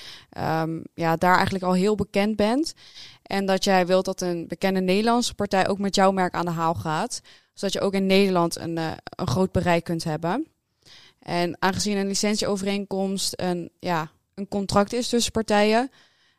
um, 0.61 0.83
ja, 0.93 1.15
daar 1.15 1.35
eigenlijk 1.35 1.63
al 1.63 1.73
heel 1.73 1.95
bekend 1.95 2.35
bent. 2.35 2.73
En 3.21 3.45
dat 3.45 3.63
jij 3.63 3.85
wilt 3.85 4.05
dat 4.05 4.21
een 4.21 4.47
bekende 4.47 4.81
Nederlandse 4.81 5.33
partij 5.33 5.67
ook 5.67 5.79
met 5.79 5.95
jouw 5.95 6.11
merk 6.11 6.33
aan 6.33 6.45
de 6.45 6.51
haal 6.51 6.73
gaat. 6.73 7.21
Zodat 7.53 7.73
je 7.73 7.81
ook 7.81 7.93
in 7.93 8.05
Nederland 8.05 8.57
een, 8.57 8.77
uh, 8.77 8.91
een 9.09 9.27
groot 9.27 9.51
bereik 9.51 9.83
kunt 9.83 10.03
hebben. 10.03 10.47
En 11.19 11.55
aangezien 11.59 11.97
een 11.97 12.07
licentieovereenkomst 12.07 13.33
een, 13.35 13.69
ja, 13.79 14.11
een 14.35 14.47
contract 14.47 14.93
is 14.93 15.09
tussen 15.09 15.31
partijen, 15.31 15.91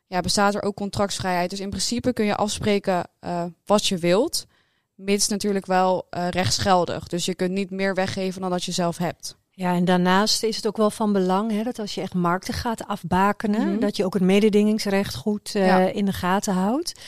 ja, 0.06 0.20
bestaat 0.20 0.54
er 0.54 0.62
ook 0.62 0.76
contractsvrijheid. 0.76 1.50
Dus 1.50 1.60
in 1.60 1.70
principe 1.70 2.12
kun 2.12 2.24
je 2.24 2.36
afspreken 2.36 3.04
uh, 3.20 3.44
wat 3.64 3.86
je 3.86 3.98
wilt, 3.98 4.46
mits 4.94 5.28
natuurlijk 5.28 5.66
wel 5.66 6.06
uh, 6.10 6.28
rechtsgeldig. 6.28 7.08
Dus 7.08 7.24
je 7.24 7.34
kunt 7.34 7.50
niet 7.50 7.70
meer 7.70 7.94
weggeven 7.94 8.40
dan 8.40 8.50
dat 8.50 8.64
je 8.64 8.72
zelf 8.72 8.98
hebt. 8.98 9.36
Ja, 9.50 9.74
en 9.74 9.84
daarnaast 9.84 10.42
is 10.42 10.56
het 10.56 10.66
ook 10.66 10.76
wel 10.76 10.90
van 10.90 11.12
belang 11.12 11.50
hè, 11.50 11.62
dat 11.62 11.78
als 11.78 11.94
je 11.94 12.00
echt 12.00 12.14
markten 12.14 12.54
gaat 12.54 12.86
afbakenen, 12.86 13.60
mm 13.60 13.68
-hmm. 13.68 13.80
dat 13.80 13.96
je 13.96 14.04
ook 14.04 14.14
het 14.14 14.22
mededingingsrecht 14.22 15.14
goed 15.14 15.54
uh, 15.54 15.66
ja. 15.66 15.78
in 15.78 16.04
de 16.04 16.12
gaten 16.12 16.54
houdt. 16.54 17.00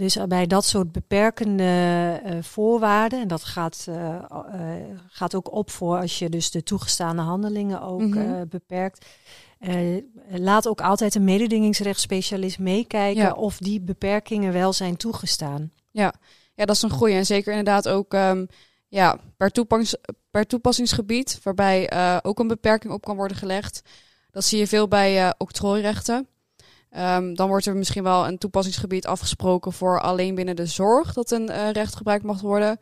Dus 0.00 0.18
bij 0.28 0.46
dat 0.46 0.64
soort 0.64 0.92
beperkende 0.92 2.20
uh, 2.24 2.42
voorwaarden, 2.42 3.20
en 3.20 3.28
dat 3.28 3.44
gaat, 3.44 3.86
uh, 3.88 3.96
uh, 3.96 4.74
gaat 5.08 5.34
ook 5.34 5.52
op 5.52 5.70
voor 5.70 5.98
als 5.98 6.18
je 6.18 6.28
dus 6.28 6.50
de 6.50 6.62
toegestane 6.62 7.22
handelingen 7.22 7.82
ook 7.82 8.00
mm 8.00 8.12
-hmm. 8.12 8.48
beperkt. 8.48 9.06
laat 10.30 10.68
ook 10.68 10.80
altijd 10.80 11.14
een 11.14 11.24
mededingingsrechtsspecialist 11.24 12.58
meekijken 12.58 13.22
ja. 13.22 13.32
of 13.32 13.58
die 13.58 13.80
beperkingen 13.80 14.52
wel 14.52 14.72
zijn 14.72 14.96
toegestaan. 14.96 15.72
Ja, 15.90 16.14
ja 16.54 16.64
dat 16.64 16.76
is 16.76 16.82
een 16.82 16.90
goede. 16.90 17.14
En 17.14 17.26
zeker 17.26 17.50
inderdaad 17.50 17.88
ook 17.88 18.12
um, 18.12 18.46
ja, 18.88 19.18
per, 19.36 19.50
toepas 19.50 19.96
per 20.30 20.46
toepassingsgebied, 20.46 21.40
waarbij 21.42 21.92
ook 22.22 22.38
een 22.38 22.48
beperking 22.48 22.92
op 22.92 23.04
kan 23.04 23.16
worden 23.16 23.36
gelegd. 23.36 23.82
Dat 24.30 24.44
zie 24.44 24.58
je 24.58 24.66
veel 24.66 24.88
bij 24.88 25.34
octrooirechten. 25.38 26.28
Um, 26.98 27.34
dan 27.34 27.48
wordt 27.48 27.66
er 27.66 27.76
misschien 27.76 28.02
wel 28.02 28.26
een 28.26 28.38
toepassingsgebied 28.38 29.06
afgesproken 29.06 29.72
voor 29.72 30.00
alleen 30.00 30.34
binnen 30.34 30.56
de 30.56 30.66
zorg 30.66 31.12
dat 31.12 31.30
een 31.30 31.50
uh, 31.50 31.70
recht 31.70 31.96
gebruikt 31.96 32.24
mag 32.24 32.40
worden. 32.40 32.80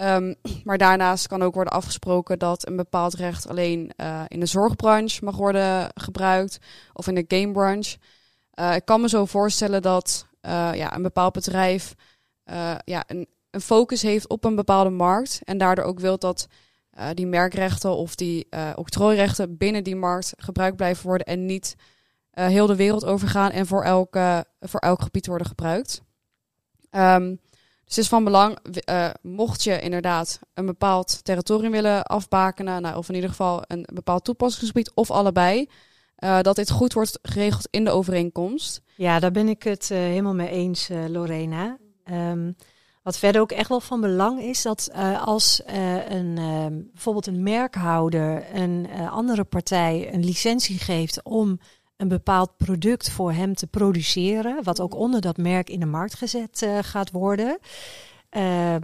Um, 0.00 0.34
maar 0.64 0.78
daarnaast 0.78 1.26
kan 1.26 1.42
ook 1.42 1.54
worden 1.54 1.72
afgesproken 1.72 2.38
dat 2.38 2.66
een 2.66 2.76
bepaald 2.76 3.14
recht 3.14 3.48
alleen 3.48 3.92
uh, 3.96 4.22
in 4.28 4.40
de 4.40 4.46
zorgbranche 4.46 5.24
mag 5.24 5.36
worden 5.36 5.90
gebruikt 5.94 6.58
of 6.92 7.06
in 7.06 7.14
de 7.14 7.24
gamebranche. 7.28 7.98
Uh, 8.60 8.74
ik 8.74 8.84
kan 8.84 9.00
me 9.00 9.08
zo 9.08 9.24
voorstellen 9.24 9.82
dat 9.82 10.26
ja, 10.72 10.94
een 10.94 11.02
bepaald 11.02 11.32
bedrijf 11.32 11.94
ja, 12.84 13.04
een, 13.06 13.28
een, 13.50 13.60
focus 13.60 14.02
heeft 14.02 14.28
op 14.28 14.44
een 14.44 14.54
bepaalde 14.54 14.90
markt 14.90 15.40
en 15.44 15.58
daardoor 15.58 15.84
ook 15.84 16.00
wil 16.00 16.18
dat 16.18 16.46
die 17.14 17.26
merkrechten 17.26 17.96
of 17.96 18.14
die 18.14 18.48
octrooirechten 18.74 19.56
binnen 19.56 19.84
die 19.84 19.96
markt 19.96 20.32
gebruikt 20.36 20.76
blijven 20.76 21.06
worden 21.06 21.26
en 21.26 21.46
niet 21.46 21.76
uh, 22.38 22.46
heel 22.46 22.66
de 22.66 22.76
wereld 22.76 23.04
overgaan 23.04 23.50
en 23.50 23.66
voor 23.66 23.82
elk, 23.84 24.16
uh, 24.16 24.40
voor 24.60 24.80
elk 24.80 25.02
gebied 25.02 25.26
worden 25.26 25.46
gebruikt. 25.46 26.02
Um, 26.90 27.40
dus 27.84 27.98
is 27.98 28.08
van 28.08 28.24
belang, 28.24 28.58
uh, 28.90 29.10
mocht 29.22 29.62
je 29.62 29.80
inderdaad 29.80 30.38
een 30.54 30.66
bepaald 30.66 31.24
territorium 31.24 31.70
willen 31.70 32.02
afbakenen, 32.02 32.82
nou, 32.82 32.96
of 32.96 33.08
in 33.08 33.14
ieder 33.14 33.30
geval 33.30 33.62
een 33.66 33.88
bepaald 33.94 34.24
toepassingsgebied 34.24 34.94
of 34.94 35.10
allebei, 35.10 35.68
dat 36.16 36.56
dit 36.56 36.70
goed 36.70 36.92
wordt 36.92 37.18
geregeld 37.22 37.68
in 37.70 37.84
de 37.84 37.90
overeenkomst. 37.90 38.82
Ja, 38.96 39.18
daar 39.18 39.30
ben 39.30 39.48
ik 39.48 39.62
het 39.62 39.88
helemaal 39.88 40.34
mee 40.34 40.48
eens, 40.48 40.88
Lorena. 41.08 41.78
Um, 42.10 42.56
wat 43.02 43.18
verder 43.18 43.40
ook 43.40 43.52
echt 43.52 43.68
wel 43.68 43.80
van 43.80 44.00
belang 44.00 44.40
is, 44.40 44.62
dat 44.62 44.90
als 45.24 45.62
een, 46.08 46.36
uh, 46.38 46.66
bijvoorbeeld 46.92 47.26
een 47.26 47.42
merkhouder 47.42 48.54
een 48.54 48.88
andere 49.10 49.44
partij 49.44 50.12
een 50.12 50.24
licentie 50.24 50.78
geeft 50.78 51.22
om 51.22 51.58
een 51.98 52.08
bepaald 52.08 52.56
product 52.56 53.10
voor 53.10 53.32
hem 53.32 53.54
te 53.54 53.66
produceren, 53.66 54.64
wat 54.64 54.80
ook 54.80 54.94
onder 54.94 55.20
dat 55.20 55.36
merk 55.36 55.70
in 55.70 55.80
de 55.80 55.86
markt 55.86 56.14
gezet 56.14 56.62
uh, 56.62 56.78
gaat 56.82 57.10
worden. 57.10 57.58
Uh, 58.36 58.74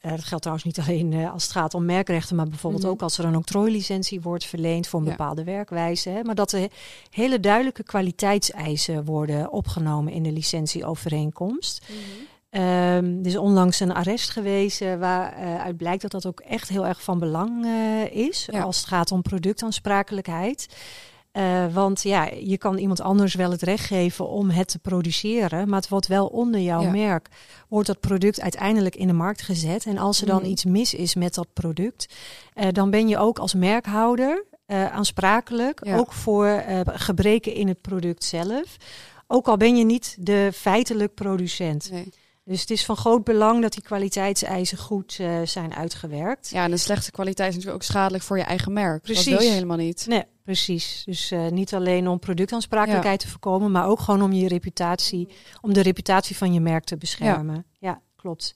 dat 0.00 0.24
geldt 0.24 0.42
trouwens 0.42 0.64
niet 0.64 0.78
alleen 0.78 1.12
uh, 1.12 1.32
als 1.32 1.42
het 1.42 1.52
gaat 1.52 1.74
om 1.74 1.84
merkrechten, 1.84 2.36
maar 2.36 2.48
bijvoorbeeld 2.48 2.82
mm 2.82 2.88
-hmm. 2.88 2.98
ook 2.98 3.04
als 3.04 3.18
er 3.18 3.24
een 3.24 3.36
octrooilicentie 3.36 4.20
wordt 4.20 4.44
verleend 4.44 4.86
voor 4.86 5.00
een 5.00 5.06
ja. 5.06 5.10
bepaalde 5.10 5.44
werkwijze. 5.44 6.08
Hè, 6.08 6.22
maar 6.22 6.34
dat 6.34 6.52
er 6.52 6.70
hele 7.10 7.40
duidelijke 7.40 7.82
kwaliteitseisen 7.82 9.04
worden 9.04 9.52
opgenomen 9.52 10.12
in 10.12 10.22
de 10.22 10.32
licentieovereenkomst. 10.32 11.86
Mm 11.88 11.96
-hmm. 11.96 12.30
Um, 12.54 13.18
er 13.18 13.26
is 13.26 13.36
onlangs 13.36 13.80
een 13.80 13.92
arrest 13.92 14.30
geweest 14.30 14.80
uh, 14.80 14.94
waaruit 14.94 15.76
blijkt 15.76 16.02
dat 16.02 16.10
dat 16.10 16.26
ook 16.26 16.40
echt 16.40 16.68
heel 16.68 16.86
erg 16.86 17.02
van 17.02 17.18
belang 17.18 17.64
uh, 17.64 18.14
is 18.14 18.48
ja. 18.50 18.62
als 18.62 18.76
het 18.76 18.86
gaat 18.86 19.12
om 19.12 19.22
productaansprakelijkheid. 19.22 20.68
Uh, 21.32 21.74
want 21.74 22.02
ja, 22.02 22.28
je 22.40 22.58
kan 22.58 22.78
iemand 22.78 23.00
anders 23.00 23.34
wel 23.34 23.50
het 23.50 23.62
recht 23.62 23.86
geven 23.86 24.28
om 24.28 24.50
het 24.50 24.68
te 24.68 24.78
produceren, 24.78 25.68
maar 25.68 25.80
het 25.80 25.88
wordt 25.88 26.06
wel 26.06 26.26
onder 26.26 26.60
jouw 26.60 26.82
ja. 26.82 26.90
merk, 26.90 27.28
wordt 27.68 27.86
dat 27.86 28.00
product 28.00 28.40
uiteindelijk 28.40 28.96
in 28.96 29.06
de 29.06 29.12
markt 29.12 29.42
gezet. 29.42 29.86
En 29.86 29.98
als 29.98 30.20
er 30.20 30.26
dan 30.26 30.42
mm. 30.42 30.48
iets 30.48 30.64
mis 30.64 30.94
is 30.94 31.14
met 31.14 31.34
dat 31.34 31.52
product, 31.52 32.14
uh, 32.54 32.66
dan 32.72 32.90
ben 32.90 33.08
je 33.08 33.18
ook 33.18 33.38
als 33.38 33.54
merkhouder 33.54 34.44
uh, 34.66 34.92
aansprakelijk, 34.92 35.84
ja. 35.84 35.96
ook 35.96 36.12
voor 36.12 36.64
gebreken 36.86 37.54
in 37.54 37.68
het 37.68 37.80
product 37.80 38.24
zelf. 38.24 38.76
Ook 39.26 39.48
al 39.48 39.56
ben 39.56 39.76
je 39.76 39.84
niet 39.84 40.16
de 40.18 40.50
feitelijk 40.54 41.14
producent. 41.14 41.90
Nee. 41.90 42.12
Dus 42.44 42.60
het 42.60 42.70
is 42.70 42.84
van 42.84 42.96
groot 42.96 43.24
belang 43.24 43.62
dat 43.62 43.72
die 43.72 43.82
kwaliteitseisen 43.82 44.78
goed 44.78 45.18
uh, 45.20 45.40
zijn 45.44 45.74
uitgewerkt. 45.74 46.48
Ja, 46.48 46.64
en 46.64 46.72
een 46.72 46.78
slechte 46.78 47.10
kwaliteit 47.10 47.48
is 47.48 47.54
natuurlijk 47.54 47.82
ook 47.82 47.88
schadelijk 47.90 48.24
voor 48.24 48.38
je 48.38 48.44
eigen 48.44 48.72
merk. 48.72 49.02
Precies. 49.02 49.24
Dat 49.24 49.38
wil 49.38 49.48
je 49.48 49.52
helemaal 49.52 49.76
niet. 49.76 50.06
Nee, 50.08 50.24
precies. 50.44 51.02
Dus 51.04 51.32
uh, 51.32 51.48
niet 51.48 51.74
alleen 51.74 52.08
om 52.08 52.18
productaansprakelijkheid 52.18 53.20
ja. 53.20 53.26
te 53.26 53.32
voorkomen, 53.32 53.70
maar 53.70 53.86
ook 53.86 54.00
gewoon 54.00 54.22
om 54.22 54.32
je 54.32 54.48
reputatie, 54.48 55.28
om 55.60 55.72
de 55.72 55.82
reputatie 55.82 56.36
van 56.36 56.52
je 56.52 56.60
merk 56.60 56.84
te 56.84 56.96
beschermen. 56.96 57.54
Ja, 57.54 57.88
ja 57.88 58.00
klopt. 58.16 58.54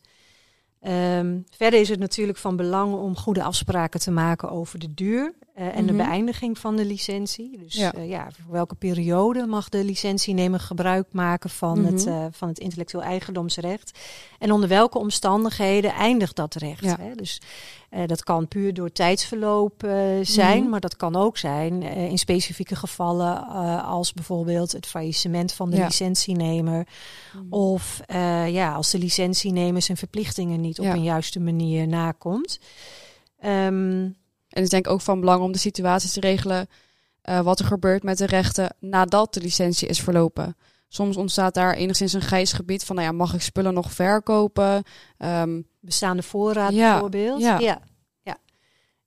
Um, 0.89 1.45
verder 1.51 1.81
is 1.81 1.89
het 1.89 1.99
natuurlijk 1.99 2.39
van 2.39 2.57
belang 2.57 2.95
om 2.95 3.17
goede 3.17 3.43
afspraken 3.43 4.01
te 4.01 4.11
maken 4.11 4.51
over 4.51 4.79
de 4.79 4.95
duur 4.95 5.35
uh, 5.59 5.65
en 5.65 5.71
mm 5.71 5.77
-hmm. 5.77 5.87
de 5.87 5.93
mhm. 5.93 6.05
beëindiging 6.05 6.59
van 6.59 6.77
de 6.77 6.85
licentie. 6.85 7.59
Dus 7.59 7.75
ja. 7.75 7.97
Uh, 7.97 8.09
ja. 8.09 8.29
voor 8.43 8.53
welke 8.53 8.75
periode 8.75 9.47
mag 9.47 9.69
de 9.69 9.85
licentienemer 9.85 10.61
gebruik 10.61 11.07
maken 11.13 11.51
van, 11.51 11.79
mm 11.79 11.85
-hmm. 11.85 11.95
het, 11.95 12.07
uh, 12.07 12.27
van 12.31 12.49
het 12.49 12.59
intellectueel 12.59 13.03
eigendomsrecht? 13.03 13.99
En 14.39 14.53
onder 14.53 14.69
welke 14.69 14.99
omstandigheden 14.99 15.93
eindigt 15.93 16.37
dat 16.37 16.55
recht? 16.55 16.85
Ja. 16.85 16.97
Hè? 17.01 17.15
Dus 17.15 17.41
dat 18.07 18.25
kan 18.25 18.49
puur 18.49 18.75
door 18.75 18.93
tijdsverloop 18.93 19.75
zijn, 20.23 20.57
mm 20.57 20.63
-hmm. 20.63 20.71
maar 20.71 20.81
dat 20.81 20.97
kan 20.97 21.17
ook 21.17 21.39
zijn 21.39 21.83
in 21.83 22.19
specifieke 22.19 22.77
gevallen 22.77 23.47
als 23.83 24.13
bijvoorbeeld 24.13 24.73
het 24.73 24.87
faillissement 24.87 25.53
van 25.53 25.71
de 25.71 25.77
ja. 25.77 25.85
licentienemer. 25.85 26.87
Mhm. 27.35 27.53
Of 27.55 28.01
ja, 28.47 28.75
als 28.75 28.91
de 28.91 28.99
licentienemer 28.99 29.83
zijn 29.83 29.97
verplichtingen 29.97 30.61
niet 30.61 30.79
op 30.79 30.87
een 30.87 31.03
juiste 31.03 31.41
manier 31.41 31.89
nakomt. 31.89 32.59
Um, 33.45 34.17
en 34.49 34.63
het 34.63 34.63
is 34.63 34.69
denk 34.69 34.87
ik 34.87 34.93
ook 34.93 35.01
van 35.01 35.21
belang 35.21 35.43
om 35.43 35.53
de 35.53 35.59
situatie 35.59 36.11
te 36.11 36.21
regelen 36.21 36.69
wat 37.43 37.59
er 37.59 37.65
gebeurt 37.65 38.03
met 38.03 38.19
de 38.19 38.27
rechten 38.27 38.75
nadat 38.81 39.35
de 39.35 39.41
licentie 39.41 39.89
is 39.89 40.01
verlopen. 40.01 40.57
Soms 40.89 41.17
ontstaat 41.17 41.55
daar 41.55 41.75
enigszins 41.75 42.13
een 42.13 42.21
grijs 42.21 42.53
gebied 42.53 42.85
van, 42.85 42.97
nou 42.97 43.09
ja, 43.09 43.15
mag 43.15 43.35
ik 43.35 43.43
spullen 43.43 43.75
nog 43.75 43.93
verkopen? 43.93 44.83
Um, 45.19 45.67
Bestaande 45.87 46.23
voorraad 46.23 46.73
ja, 46.73 46.91
bijvoorbeeld. 46.91 47.41
Ja. 47.41 47.59
ja. 47.59 47.81
ja. 48.23 48.37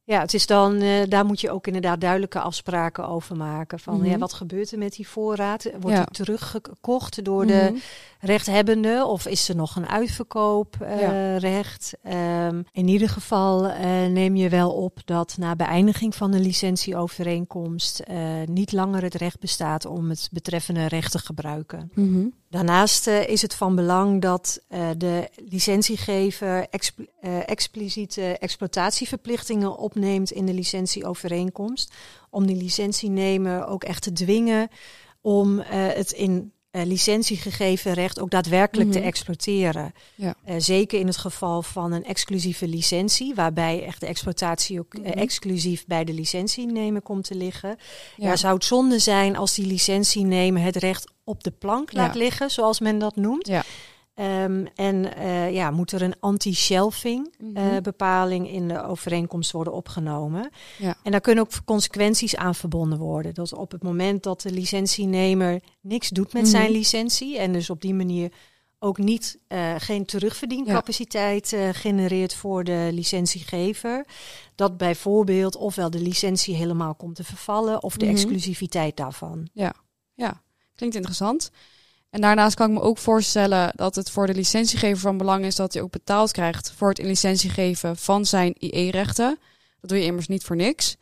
Ja, 0.03 0.19
het 0.19 0.33
is 0.33 0.45
dan, 0.45 0.81
uh, 0.81 1.03
daar 1.09 1.25
moet 1.25 1.41
je 1.41 1.51
ook 1.51 1.67
inderdaad 1.67 2.01
duidelijke 2.01 2.39
afspraken 2.39 3.07
over 3.07 3.35
maken. 3.35 3.79
Van 3.79 4.03
ja, 4.03 4.17
wat 4.17 4.33
gebeurt 4.33 4.71
er 4.71 4.77
met 4.77 4.93
die 4.93 5.07
voorraad? 5.07 5.69
Wordt 5.79 5.97
die 5.97 6.25
teruggekocht 6.25 7.23
door 7.23 7.45
de 7.45 7.69
mhm. 7.71 7.79
Rechthebbende 8.19 9.05
of 9.05 9.27
is 9.27 9.49
er 9.49 9.55
nog 9.55 9.75
een 9.75 9.87
uitverkooprecht? 9.87 11.93
Ja. 12.03 12.47
um, 12.47 12.65
in 12.71 12.87
ieder 12.87 13.09
geval 13.09 13.65
uh, 13.65 13.75
neem 14.05 14.35
je 14.35 14.49
wel 14.49 14.71
op 14.71 15.01
dat 15.05 15.35
na 15.37 15.55
beëindiging 15.55 16.15
van 16.15 16.31
de 16.31 16.39
licentieovereenkomst 16.39 18.03
niet 18.45 18.71
langer 18.71 19.01
het 19.01 19.15
recht 19.15 19.39
bestaat 19.39 19.85
om 19.85 20.09
het 20.09 20.29
betreffende 20.31 20.87
recht 20.87 21.11
te 21.11 21.19
gebruiken. 21.19 21.91
Mm 21.93 22.37
Daarnaast 22.49 23.07
uh, 23.07 23.27
is 23.27 23.41
het 23.41 23.55
van 23.55 23.75
belang 23.75 24.21
dat 24.21 24.61
de 24.97 25.29
licentiegever 25.49 26.67
expl 26.69 27.01
uh, 27.21 27.49
expliciete 27.49 28.37
exploitatieverplichtingen 28.37 29.77
opneemt 29.77 30.31
in 30.31 30.45
de 30.45 30.53
licentieovereenkomst. 30.53 31.93
Om 32.29 32.45
die 32.45 32.55
licentienemer 32.55 33.65
ook 33.65 33.83
echt 33.83 34.01
te 34.01 34.11
dwingen 34.11 34.69
om 35.21 35.59
het 35.65 36.11
in 36.11 36.51
licentiegegeven 36.71 37.93
recht 37.93 38.19
ook 38.19 38.29
daadwerkelijk 38.29 38.87
mm 38.87 38.93
-hmm. 38.93 39.01
te 39.01 39.07
mhm. 39.07 39.07
exploiteren. 39.07 39.93
Ja. 40.15 40.35
zeker 40.57 40.99
in 40.99 41.07
het 41.07 41.17
geval 41.17 41.61
van 41.61 41.91
een 41.91 42.05
exclusieve 42.05 42.67
licentie, 42.67 43.35
waarbij 43.35 43.83
echt 43.85 43.99
de 43.99 44.05
exploitatie 44.05 44.79
ook 44.79 44.93
mm 44.93 45.03
-hmm. 45.03 45.13
exclusief 45.13 45.85
bij 45.85 46.03
de 46.03 46.13
licentienemer 46.13 47.01
komt 47.01 47.23
te 47.23 47.35
liggen. 47.35 47.77
Ja. 48.15 48.27
ja, 48.29 48.35
zou 48.35 48.53
het 48.53 48.65
zonde 48.65 48.99
zijn 48.99 49.35
als 49.35 49.53
die 49.53 49.65
licentienemer 49.65 50.61
het 50.61 50.75
recht 50.75 51.11
op 51.23 51.43
de 51.43 51.51
plank 51.51 51.93
laat 51.93 52.15
liggen, 52.15 52.51
zoals 52.51 52.79
men 52.79 52.99
dat 52.99 53.15
noemt. 53.15 53.49
Um, 54.19 54.67
en 54.75 54.95
uh, 55.17 55.53
ja, 55.53 55.71
moet 55.71 55.91
er 55.91 56.01
een 56.01 56.19
anti-shelving 56.19 57.35
mm 57.37 57.55
-hmm. 57.55 57.73
uh, 57.73 57.77
bepaling 57.81 58.51
in 58.51 58.67
de 58.67 58.83
overeenkomst 58.83 59.51
worden 59.51 59.73
opgenomen. 59.73 60.49
Ja. 60.77 60.97
En 61.03 61.11
daar 61.11 61.21
kunnen 61.21 61.43
ook 61.43 61.53
consequenties 61.65 62.35
aan 62.35 62.55
verbonden 62.55 62.99
worden. 62.99 63.33
Dat 63.33 63.53
op 63.53 63.71
het 63.71 63.83
moment 63.83 64.23
dat 64.23 64.41
de 64.41 64.51
licentienemer 64.51 65.61
niks 65.81 66.09
doet 66.09 66.33
met 66.33 66.43
mm 66.43 66.49
-hmm. 66.51 66.59
zijn 66.59 66.71
licentie 66.71 67.37
en 67.37 67.53
dus 67.53 67.69
op 67.69 67.81
die 67.81 67.93
manier 67.93 68.31
ook 68.79 68.97
niet 68.97 69.39
uh, 69.47 69.75
geen 69.77 70.05
terugverdiencapaciteit 70.05 71.49
ja. 71.49 71.73
genereert 71.73 72.33
voor 72.33 72.63
de 72.63 72.89
licentiegever, 72.91 74.05
dat 74.55 74.77
bijvoorbeeld 74.77 75.55
ofwel 75.55 75.89
de 75.89 76.01
licentie 76.01 76.55
helemaal 76.55 76.95
komt 76.95 77.15
te 77.15 77.23
vervallen 77.23 77.83
of 77.83 77.97
de 77.97 78.05
mm 78.05 78.11
-hmm. 78.11 78.19
exclusiviteit 78.19 78.97
daarvan. 78.97 79.49
Ja, 79.53 79.73
ja. 80.13 80.41
Klinkt 80.75 80.95
interessant. 80.95 81.51
En 82.09 82.21
daarnaast 82.21 82.55
kan 82.55 82.67
ik 82.67 82.73
me 82.73 82.81
ook 82.81 82.97
voorstellen 82.97 83.71
dat 83.75 83.95
het 83.95 84.11
voor 84.11 84.27
de 84.27 84.33
licentiegever 84.33 84.97
van 84.97 85.17
belang 85.17 85.45
is 85.45 85.55
dat 85.55 85.73
hij 85.73 85.81
ook 85.81 85.91
betaald 85.91 86.31
krijgt 86.31 86.73
voor 86.75 86.89
het 86.89 86.99
in 86.99 87.05
licentie 87.05 87.49
geven 87.49 87.97
van 87.97 88.25
zijn 88.25 88.55
IE-rechten. 88.59 89.39
Dat 89.81 89.89
doe 89.89 89.99
je 89.99 90.05
immers 90.05 90.27
niet 90.27 90.43
voor 90.43 90.55
niks. 90.55 90.95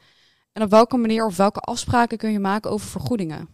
En 0.54 0.64
op 0.64 0.70
welke 0.70 0.98
manier 0.98 1.26
of 1.26 1.38
welke 1.38 1.60
afspraken 1.60 2.18
kun 2.18 2.32
je 2.32 2.40
maken 2.40 2.72
over 2.72 2.88
vergoedingen? 2.88 3.48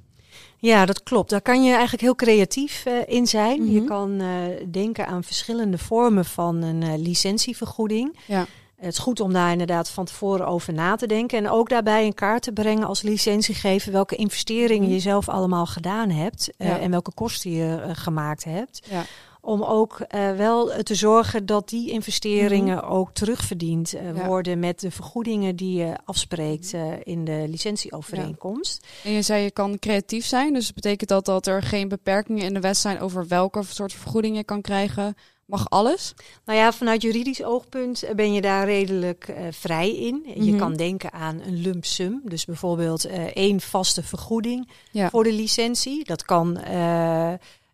Ja, 0.58 0.86
dat 0.86 1.04
klopt. 1.04 1.30
Daar 1.30 1.42
kan 1.42 1.64
je 1.64 1.72
eigenlijk 1.72 2.02
heel 2.02 2.16
creatief 2.16 2.86
uh, 2.86 2.94
in 3.06 3.28
zijn. 3.28 3.60
Mm 3.60 3.66
-hmm. 3.66 3.76
Je 3.76 3.84
kan 3.84 4.22
uh, 4.22 4.28
denken 4.72 5.08
aan 5.08 5.24
verschillende 5.24 5.78
vormen 5.78 6.26
van 6.26 6.62
een 6.62 6.82
uh, 6.82 6.94
licentievergoeding. 6.98 8.20
Ja. 8.28 8.46
Het 8.84 8.94
is 8.94 9.00
goed 9.00 9.20
om 9.20 9.34
daar 9.34 9.52
inderdaad 9.52 9.90
van 9.90 10.06
tevoren 10.06 10.48
over 10.48 10.74
na 10.74 10.96
te 10.96 11.08
denken. 11.08 11.38
En 11.38 11.50
ook 11.50 11.70
daarbij 11.70 12.06
in 12.06 12.14
kaart 12.14 12.44
te 12.44 12.52
brengen 12.52 12.88
als 12.88 13.02
licentiegever 13.02 13.92
welke 13.92 14.16
investeringen 14.16 14.84
mhm. 14.84 14.94
je 14.94 15.00
zelf 15.00 15.30
allemaal 15.30 15.66
gedaan 15.66 16.10
hebt. 16.10 16.50
Uh, 16.58 16.84
en 16.84 16.92
welke 16.92 17.14
kosten 17.14 17.52
je 17.52 17.84
uh, 17.86 17.90
gemaakt 17.94 18.44
hebt. 18.44 18.88
Ja. 18.90 19.06
Om 19.42 19.64
ook 19.64 20.00
uh, 20.00 20.32
wel 20.32 20.84
te 20.84 20.96
zorgen 20.96 21.46
dat 21.46 21.70
die 21.70 21.92
investeringen 21.92 22.76
mm 22.76 22.84
-hmm. 22.84 22.90
ook 22.90 23.14
terugverdiend 23.14 23.90
ja. 23.90 24.26
worden 24.26 24.60
met 24.60 24.80
de 24.80 24.92
vergoedingen 24.92 25.56
die 25.56 25.78
je 25.78 25.94
afspreekt 26.06 26.74
mhm. 26.74 26.96
in 27.04 27.26
de 27.26 27.46
licentieovereenkomst. 27.48 28.88
En 29.04 29.12
je 29.12 29.22
zei 29.22 29.44
je 29.44 29.52
kan 29.52 29.80
creatief 29.80 30.26
zijn. 30.26 30.54
Dus 30.54 30.74
betekent 30.74 31.10
dat 31.10 31.26
dat 31.26 31.48
er 31.48 31.62
geen 31.62 31.88
beperkingen 31.88 32.44
in 32.44 32.54
de 32.54 32.60
wet 32.60 32.78
zijn 32.78 33.00
over 33.00 33.28
welke 33.28 33.64
soort 33.64 33.94
vergoeding 33.94 34.36
je 34.36 34.44
kan 34.44 34.62
krijgen 34.62 35.16
Mag 35.54 35.70
alles? 35.70 36.14
Nou 36.46 36.60
ja, 36.60 36.72
vanuit 36.72 37.02
juridisch 37.02 37.44
oogpunt 37.44 38.04
ben 38.16 38.34
je 38.34 38.42
daar 38.42 38.66
redelijk 38.66 39.28
uh, 39.28 39.36
vrij 39.52 39.96
in. 39.96 40.16
Mm 40.16 40.34
-hmm. 40.34 40.44
Je 40.44 40.50
mhm. 40.50 40.60
kan 40.60 40.74
denken 40.74 41.12
aan 41.12 41.42
een 41.42 41.62
lump 41.62 41.86
sum. 41.86 42.22
Dus 42.24 42.46
bijvoorbeeld 42.46 43.06
uh, 43.06 43.24
één 43.24 43.62
vaste 43.62 44.04
vergoeding 44.04 44.70
ja. 44.92 45.10
voor 45.10 45.24
de 45.24 45.34
licentie. 45.34 46.06
Dat 46.06 46.26
kan, 46.26 46.58
uh, 46.58 46.66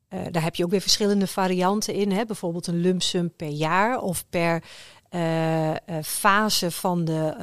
daar 0.09 0.43
heb 0.43 0.55
je 0.55 0.63
ook 0.63 0.71
weer 0.71 0.81
verschillende 0.81 1.27
varianten 1.27 1.93
in. 1.93 2.11
Hè? 2.11 2.25
Bijvoorbeeld 2.25 2.67
een 2.67 2.81
lump 2.81 3.01
sum 3.01 3.31
per 3.35 3.47
jaar 3.47 3.99
of 3.99 4.25
per 4.29 4.63
fase 6.03 6.71
van 6.71 7.05
de 7.05 7.35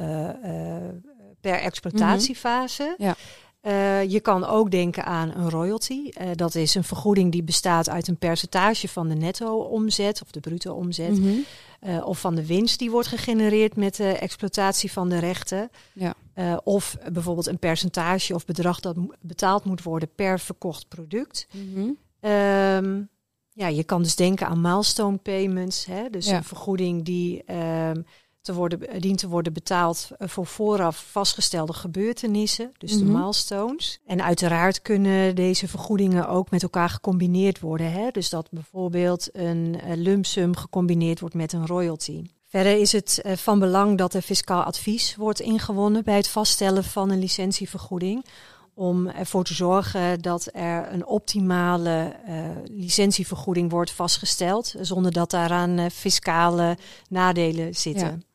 per 1.41 1.59
exploitatiefase. 1.59 2.83
Mm 2.83 2.93
-hmm. 2.97 3.05
ja. 3.05 3.15
Uh, 3.61 4.03
je 4.03 4.19
kan 4.19 4.45
ook 4.45 4.71
denken 4.71 5.05
aan 5.05 5.31
een 5.35 5.49
royalty. 5.49 6.09
Uh, 6.21 6.29
dat 6.35 6.55
is 6.55 6.75
een 6.75 6.83
vergoeding 6.83 7.31
die 7.31 7.43
bestaat 7.43 7.89
uit 7.89 8.07
een 8.07 8.17
percentage 8.17 8.87
van 8.87 9.07
de 9.07 9.15
netto-omzet 9.15 10.21
of 10.21 10.31
de 10.31 10.39
bruto-omzet. 10.39 11.17
Mm 11.17 11.23
-hmm. 11.23 11.45
uh, 11.89 12.07
of 12.07 12.19
van 12.19 12.35
de 12.35 12.45
winst 12.45 12.79
die 12.79 12.91
wordt 12.91 13.07
gegenereerd 13.07 13.75
met 13.75 13.95
de 13.95 14.11
exploitatie 14.11 14.91
van 14.91 15.09
de 15.09 15.19
rechten. 15.19 15.69
Ja. 15.93 16.15
of 16.63 16.97
bijvoorbeeld 17.11 17.47
een 17.47 17.59
percentage 17.59 18.33
of 18.33 18.45
bedrag 18.45 18.79
dat 18.79 18.97
betaald 19.21 19.63
moet 19.63 19.83
worden 19.83 20.09
per 20.15 20.39
verkocht 20.39 20.87
product. 20.87 21.47
Mm 21.51 21.73
-hmm. 21.73 22.31
um, 22.31 23.09
ja, 23.49 23.67
je 23.67 23.83
kan 23.83 24.03
dus 24.03 24.15
denken 24.15 24.47
aan 24.47 24.61
milestone 24.61 25.17
payments. 25.17 25.85
Hè? 25.85 26.09
Dus 26.09 26.27
ja. 26.27 26.37
een 26.37 26.43
vergoeding 26.43 27.03
die. 27.05 27.43
Um, 27.51 28.05
te 28.47 28.53
worden, 28.53 29.01
dient 29.01 29.17
te 29.17 29.27
worden 29.27 29.53
betaald 29.53 30.09
eh, 30.17 30.27
voor 30.27 30.45
vooraf 30.45 31.05
vastgestelde 31.11 31.73
gebeurtenissen, 31.73 32.71
dus 32.77 32.91
mm 32.91 32.97
-hmm. 32.97 33.05
de 33.05 33.11
mhm. 33.11 33.21
milestones. 33.21 33.99
En 34.05 34.23
uiteraard 34.23 34.81
kunnen 34.81 35.35
deze 35.35 35.67
vergoedingen 35.67 36.27
ook 36.27 36.49
met 36.49 36.63
elkaar 36.63 36.89
gecombineerd 36.89 37.59
worden. 37.59 37.91
Hè? 37.91 38.09
Dus 38.11 38.29
dat 38.29 38.47
bijvoorbeeld 38.51 39.29
een 39.31 39.79
uh, 39.87 39.95
lump 39.95 40.25
sum 40.25 40.55
gecombineerd 40.55 41.19
wordt 41.19 41.35
met 41.35 41.53
een 41.53 41.67
royalty. 41.67 42.23
Verder 42.47 42.79
is 42.79 42.91
het 42.91 43.21
van 43.35 43.59
belang 43.59 43.97
dat 43.97 44.13
er 44.13 44.21
fiscaal 44.21 44.63
advies 44.63 45.15
wordt 45.15 45.39
ingewonnen 45.39 46.03
bij 46.03 46.15
het 46.15 46.27
vaststellen 46.27 46.83
van 46.83 47.09
een 47.09 47.19
licentievergoeding. 47.19 48.25
Om 48.73 49.07
ervoor 49.07 49.43
te 49.43 49.53
zorgen 49.53 50.21
dat 50.21 50.49
er 50.53 50.93
een 50.93 51.05
optimale 51.05 52.15
uh, 52.27 52.49
licentievergoeding 52.63 53.71
wordt 53.71 53.91
vastgesteld, 53.91 54.75
zonder 54.81 55.11
dat 55.11 55.29
daaraan 55.31 55.91
fiscale 55.91 56.77
nadelen 57.09 57.75
zitten. 57.75 58.07
Ja. 58.07 58.26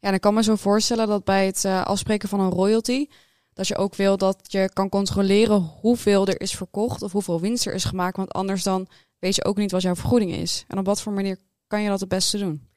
Ja, 0.00 0.10
dan 0.10 0.18
kan 0.18 0.34
me 0.34 0.42
zo 0.42 0.56
voorstellen 0.56 1.06
dat 1.06 1.24
bij 1.24 1.46
het 1.46 1.64
uh, 1.64 1.84
afspreken 1.84 2.28
van 2.28 2.40
een 2.40 2.50
royalty, 2.50 3.06
dat 3.52 3.68
je 3.68 3.76
ook 3.76 3.94
wil 3.94 4.16
dat 4.16 4.52
je 4.52 4.70
kan 4.72 4.88
controleren 4.88 5.72
hoeveel 5.80 6.26
er 6.26 6.40
is 6.40 6.56
verkocht 6.56 7.02
of 7.02 7.12
hoeveel 7.12 7.40
winst 7.40 7.66
er 7.66 7.74
is 7.74 7.84
gemaakt. 7.84 8.16
Want 8.16 8.32
anders 8.32 8.62
dan 8.62 8.88
weet 9.18 9.34
je 9.34 9.44
ook 9.44 9.56
niet 9.56 9.70
wat 9.70 9.82
jouw 9.82 9.94
vergoeding 9.94 10.32
is. 10.32 10.64
En 10.68 10.78
op 10.78 10.86
wat 10.86 11.02
voor 11.02 11.12
manier 11.12 11.38
kan 11.66 11.82
je 11.82 11.88
dat 11.88 12.00
het 12.00 12.08
beste 12.08 12.38
doen? 12.38 12.69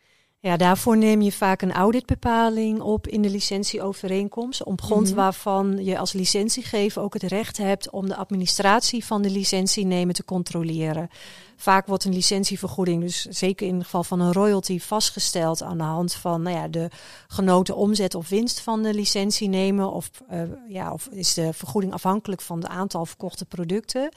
Ja, 0.43 0.57
daarvoor 0.57 0.97
neem 0.97 1.21
je 1.21 1.31
vaak 1.31 1.61
een 1.61 1.71
auditbepaling 1.71 2.81
op 2.81 3.07
in 3.07 3.21
de 3.21 3.29
licentieovereenkomst. 3.29 4.63
Op 4.63 4.81
grond 4.81 5.01
mm 5.01 5.07
-hmm. 5.07 5.15
waarvan 5.15 5.85
je 5.85 5.97
als 5.97 6.13
licentiegever 6.13 7.01
ook 7.01 7.13
het 7.13 7.23
recht 7.23 7.57
hebt 7.57 7.89
om 7.89 8.07
de 8.07 8.15
administratie 8.15 9.05
van 9.05 9.21
de 9.21 9.29
licentienemer 9.29 10.13
te 10.13 10.25
controleren. 10.25 11.09
Vaak 11.55 11.87
wordt 11.87 12.05
een 12.05 12.13
licentievergoeding, 12.13 13.01
dus 13.01 13.21
zeker 13.21 13.67
in 13.67 13.75
het 13.75 13.83
geval 13.83 14.03
van 14.03 14.19
een 14.19 14.33
royalty, 14.33 14.79
vastgesteld 14.79 15.61
aan 15.61 15.77
de 15.77 15.83
hand 15.83 16.13
van 16.13 16.41
nou 16.41 16.55
ja, 16.55 16.67
de 16.67 16.89
genoten 17.27 17.75
omzet 17.75 18.15
of 18.15 18.29
winst 18.29 18.59
van 18.59 18.81
de 18.83 18.93
licentienemer. 18.93 19.91
Of, 19.91 20.09
uh, 20.31 20.41
ja, 20.67 20.93
of 20.93 21.07
is 21.07 21.33
de 21.33 21.53
vergoeding 21.53 21.93
afhankelijk 21.93 22.41
van 22.41 22.57
het 22.57 22.67
aantal 22.67 23.05
verkochte 23.05 23.45
producten. 23.45 24.09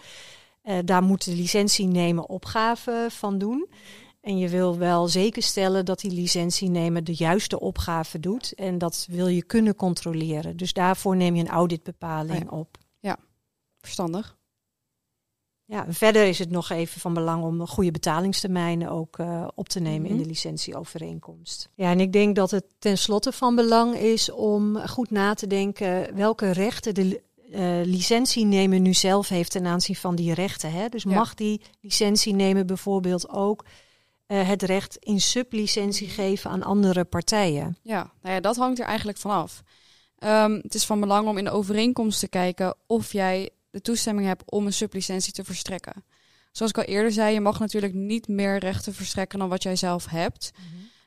Uh, 0.64 0.78
daar 0.84 1.02
moet 1.02 1.24
de 1.24 1.34
licentienemer 1.34 2.24
opgave 2.24 3.06
van 3.10 3.38
doen. 3.38 3.68
En 4.26 4.38
je 4.38 4.48
wil 4.48 4.78
wel 4.78 5.08
zeker 5.08 5.42
stellen 5.42 5.84
dat 5.84 6.00
die 6.00 6.10
licentienemer 6.10 7.04
de 7.04 7.14
juiste 7.14 7.60
opgave 7.60 8.20
doet. 8.20 8.54
En 8.54 8.78
dat 8.78 9.06
wil 9.10 9.26
je 9.26 9.42
kunnen 9.42 9.74
controleren. 9.74 10.56
Dus 10.56 10.72
daarvoor 10.72 11.16
neem 11.16 11.34
je 11.34 11.40
een 11.40 11.48
auditbepaling 11.48 12.50
ja. 12.50 12.56
op. 12.56 12.78
Ja, 12.98 13.16
verstandig. 13.80 14.36
Ja, 15.64 15.86
verder 15.88 16.26
is 16.26 16.38
het 16.38 16.50
nog 16.50 16.70
even 16.70 17.00
van 17.00 17.14
belang 17.14 17.44
om 17.44 17.66
goede 17.66 17.90
betalingstermijnen 17.90 18.90
ook 18.90 19.18
uh, 19.18 19.48
op 19.54 19.68
te 19.68 19.80
nemen 19.80 20.00
mm 20.00 20.06
-hmm. 20.06 20.16
in 20.16 20.22
de 20.22 20.28
licentieovereenkomst. 20.28 21.68
Ja, 21.74 21.90
en 21.90 22.00
ik 22.00 22.12
denk 22.12 22.36
dat 22.36 22.50
het 22.50 22.64
tenslotte 22.78 23.32
van 23.32 23.54
belang 23.54 23.94
is 23.94 24.30
om 24.30 24.76
goed 24.76 25.10
na 25.10 25.34
te 25.34 25.46
denken 25.46 26.14
welke 26.14 26.50
rechten 26.50 26.94
de 26.94 27.22
uh, 27.50 27.80
licentienemer 27.84 28.80
nu 28.80 28.94
zelf 28.94 29.28
heeft 29.28 29.50
ten 29.50 29.66
aanzien 29.66 29.96
van 29.96 30.16
die 30.16 30.34
rechten. 30.34 30.72
Hè? 30.72 30.88
Dus 30.88 31.02
ja. 31.02 31.14
mag 31.14 31.34
die 31.34 31.60
licentienemer 31.80 32.64
bijvoorbeeld 32.64 33.28
ook 33.28 33.64
uh, 34.28 34.48
het 34.48 34.62
recht 34.62 34.96
in 34.96 35.20
sublicentie 35.20 36.08
geven 36.08 36.50
aan 36.50 36.62
andere 36.62 37.04
partijen. 37.04 37.76
Ja, 37.82 38.12
nou 38.22 38.34
ja, 38.34 38.40
dat 38.40 38.56
hangt 38.56 38.78
er 38.78 38.86
eigenlijk 38.86 39.18
vanaf. 39.18 39.62
Um, 40.18 40.54
het 40.62 40.74
is 40.74 40.84
van 40.84 41.00
belang 41.00 41.28
om 41.28 41.38
in 41.38 41.44
de 41.44 41.50
overeenkomst 41.50 42.20
te 42.20 42.28
kijken 42.28 42.74
of 42.86 43.12
jij 43.12 43.50
de 43.70 43.80
toestemming 43.80 44.26
hebt 44.26 44.50
om 44.50 44.66
een 44.66 44.72
sublicentie 44.72 45.32
te 45.32 45.44
verstrekken. 45.44 46.04
Zoals 46.52 46.72
ik 46.72 46.78
al 46.78 46.84
eerder 46.84 47.12
zei, 47.12 47.34
je 47.34 47.40
mag 47.40 47.58
natuurlijk 47.58 47.94
niet 47.94 48.28
meer 48.28 48.58
rechten 48.58 48.94
verstrekken 48.94 49.38
dan 49.38 49.48
wat 49.48 49.62
jij 49.62 49.76
zelf 49.76 50.06
hebt. 50.06 50.52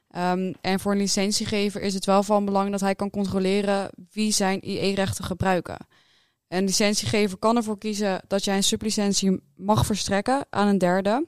Ehm, 0.10 0.54
en 0.62 0.80
voor 0.80 0.92
een 0.92 0.98
licentiegever 0.98 1.82
is 1.82 1.94
het 1.94 2.06
wel 2.06 2.24
van 2.24 2.46
belang 2.46 2.72
dat 2.72 2.80
hij 2.80 2.96
kan 2.96 3.10
controleren 3.10 3.90
wie 4.12 4.32
zijn 4.32 4.70
IE-rechten 4.70 5.24
gebruiken. 5.24 5.78
Een 6.48 6.64
licentiegever 6.64 7.38
kan 7.38 7.56
ervoor 7.56 7.78
kiezen 7.78 8.22
dat 8.28 8.44
jij 8.44 8.56
een 8.56 8.64
sublicentie 8.64 9.42
mag 9.56 9.86
verstrekken 9.86 10.46
aan 10.50 10.68
een 10.68 10.78
derde. 10.78 11.26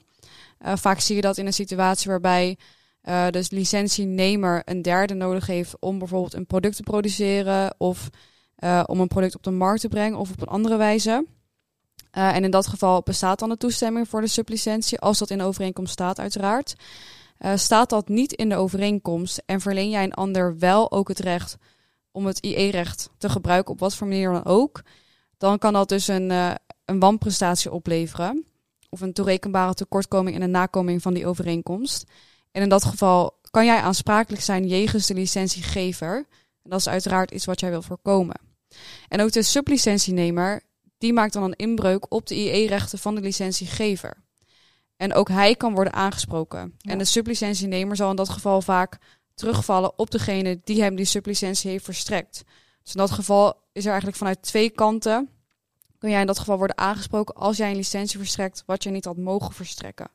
Uh, 0.65 0.76
vaak 0.76 1.00
zie 1.00 1.15
je 1.15 1.21
dat 1.21 1.38
in 1.38 1.45
een 1.45 1.54
situatie 1.54 2.10
waarbij 2.10 2.58
uh, 3.04 3.28
dus 3.30 3.50
licentienemer 3.50 4.62
een 4.65 4.82
derde 4.82 5.13
nodig 5.13 5.45
heeft 5.45 5.76
om 5.80 6.00
bijvoorbeeld 6.00 6.34
een 6.34 6.45
product 6.45 6.76
te 6.76 6.84
produceren 6.84 7.76
of 7.78 8.10
uh, 8.60 8.84
om 8.86 9.00
een 9.00 9.08
product 9.08 9.36
op 9.36 9.43
de 9.43 9.52
markt 9.52 9.82
te 9.82 9.88
brengen 9.88 10.19
of 10.19 10.32
op 10.32 10.41
een 10.41 10.47
andere 10.47 10.78
wijze. 10.78 11.26
En 12.12 12.43
in 12.43 12.52
dat 12.52 12.67
geval 12.67 13.02
bestaat 13.02 13.39
dan 13.39 13.50
de 13.50 13.58
toestemming 13.58 14.08
voor 14.10 14.21
de 14.21 14.28
sublicentie, 14.28 15.00
als 15.00 15.17
dat 15.17 15.30
in 15.30 15.38
de 15.38 15.43
overeenkomst 15.43 15.93
staat 15.93 16.19
uiteraard. 16.19 16.76
Staat 17.56 17.89
dat 17.89 18.08
niet 18.08 18.34
in 18.34 18.50
de 18.50 18.56
overeenkomst 18.56 19.41
en 19.45 19.62
verleen 19.62 19.89
jij 19.89 20.04
een 20.04 20.13
ander 20.13 20.58
wel 20.58 20.91
ook 20.91 21.08
het 21.08 21.19
recht 21.19 21.58
om 22.12 22.26
het 22.26 22.39
IE-recht 22.39 23.10
te 23.17 23.30
gebruiken 23.30 23.74
op 23.74 23.80
wat 23.80 23.95
voor 23.95 24.08
manier 24.08 24.32
dan 24.32 24.45
ook, 24.45 24.82
dan 25.38 25.58
kan 25.58 25.74
dat 25.74 25.89
dus 25.89 26.08
een, 26.08 26.30
een 26.86 27.00
wanprestatie 27.00 27.71
opleveren. 27.71 28.45
Of 28.94 29.02
een 29.02 29.14
toerekenbare 29.14 29.74
tekortkoming 29.74 30.36
in 30.36 30.42
de 30.42 30.48
nakoming 30.48 31.02
van 31.02 31.14
die 31.14 31.28
overeenkomst. 31.28 32.04
En 32.52 32.62
in 32.62 32.70
dat 32.70 32.86
geval 32.86 33.40
kan 33.52 33.66
jij 33.66 33.80
aansprakelijk 33.80 34.44
zijn 34.44 34.68
jegens 34.68 35.08
de 35.08 35.14
licentiegever. 35.14 36.16
En 36.64 36.70
dat 36.70 36.80
is 36.80 36.90
uiteraard 36.90 37.32
iets 37.32 37.46
wat 37.46 37.60
jij 37.60 37.70
wil 37.70 37.82
voorkomen. 37.82 38.40
En 39.08 39.22
ook 39.22 39.32
de 39.32 39.44
sublicentienemer, 39.44 40.62
die 40.98 41.14
maakt 41.14 41.34
dan 41.34 41.44
een 41.44 41.56
inbreuk 41.56 42.14
op 42.14 42.28
de 42.28 42.36
IE-rechten 42.36 43.00
van 43.00 43.16
de 43.16 43.22
licentiegever. 43.22 44.24
En 44.98 45.14
ook 45.14 45.30
hij 45.30 45.56
kan 45.56 45.74
worden 45.74 45.94
aangesproken. 45.94 46.76
Ja. 46.78 46.92
En 46.92 46.98
de 46.98 47.06
sublicentienemer 47.06 47.96
zal 47.96 48.10
in 48.10 48.16
dat 48.16 48.30
geval 48.30 48.62
vaak 48.62 48.98
terugvallen 49.34 50.00
op 50.00 50.12
degene 50.12 50.62
die 50.64 50.82
hem 50.82 50.96
die 50.96 51.06
sublicentie 51.06 51.70
heeft 51.70 51.86
verstrekt. 51.86 52.44
Dus 52.84 52.94
in 52.94 53.00
dat 53.00 53.12
geval 53.12 53.54
is 53.72 53.84
er 53.84 53.90
eigenlijk 53.90 54.18
vanuit 54.18 54.42
twee 54.42 54.70
kanten 54.70 55.30
kun 56.02 56.10
jij 56.10 56.20
in 56.20 56.28
dat 56.28 56.40
geval 56.40 56.58
worden 56.58 56.78
aangesproken 56.78 57.36
als 57.36 57.58
jij 57.58 57.70
een 57.70 57.76
licentie 57.76 58.20
verstrekt 58.20 58.64
wat 58.66 58.84
je 58.84 58.90
niet 58.90 59.06
had 59.06 59.18
mogen 59.18 59.54
verstrekken. 59.54 60.10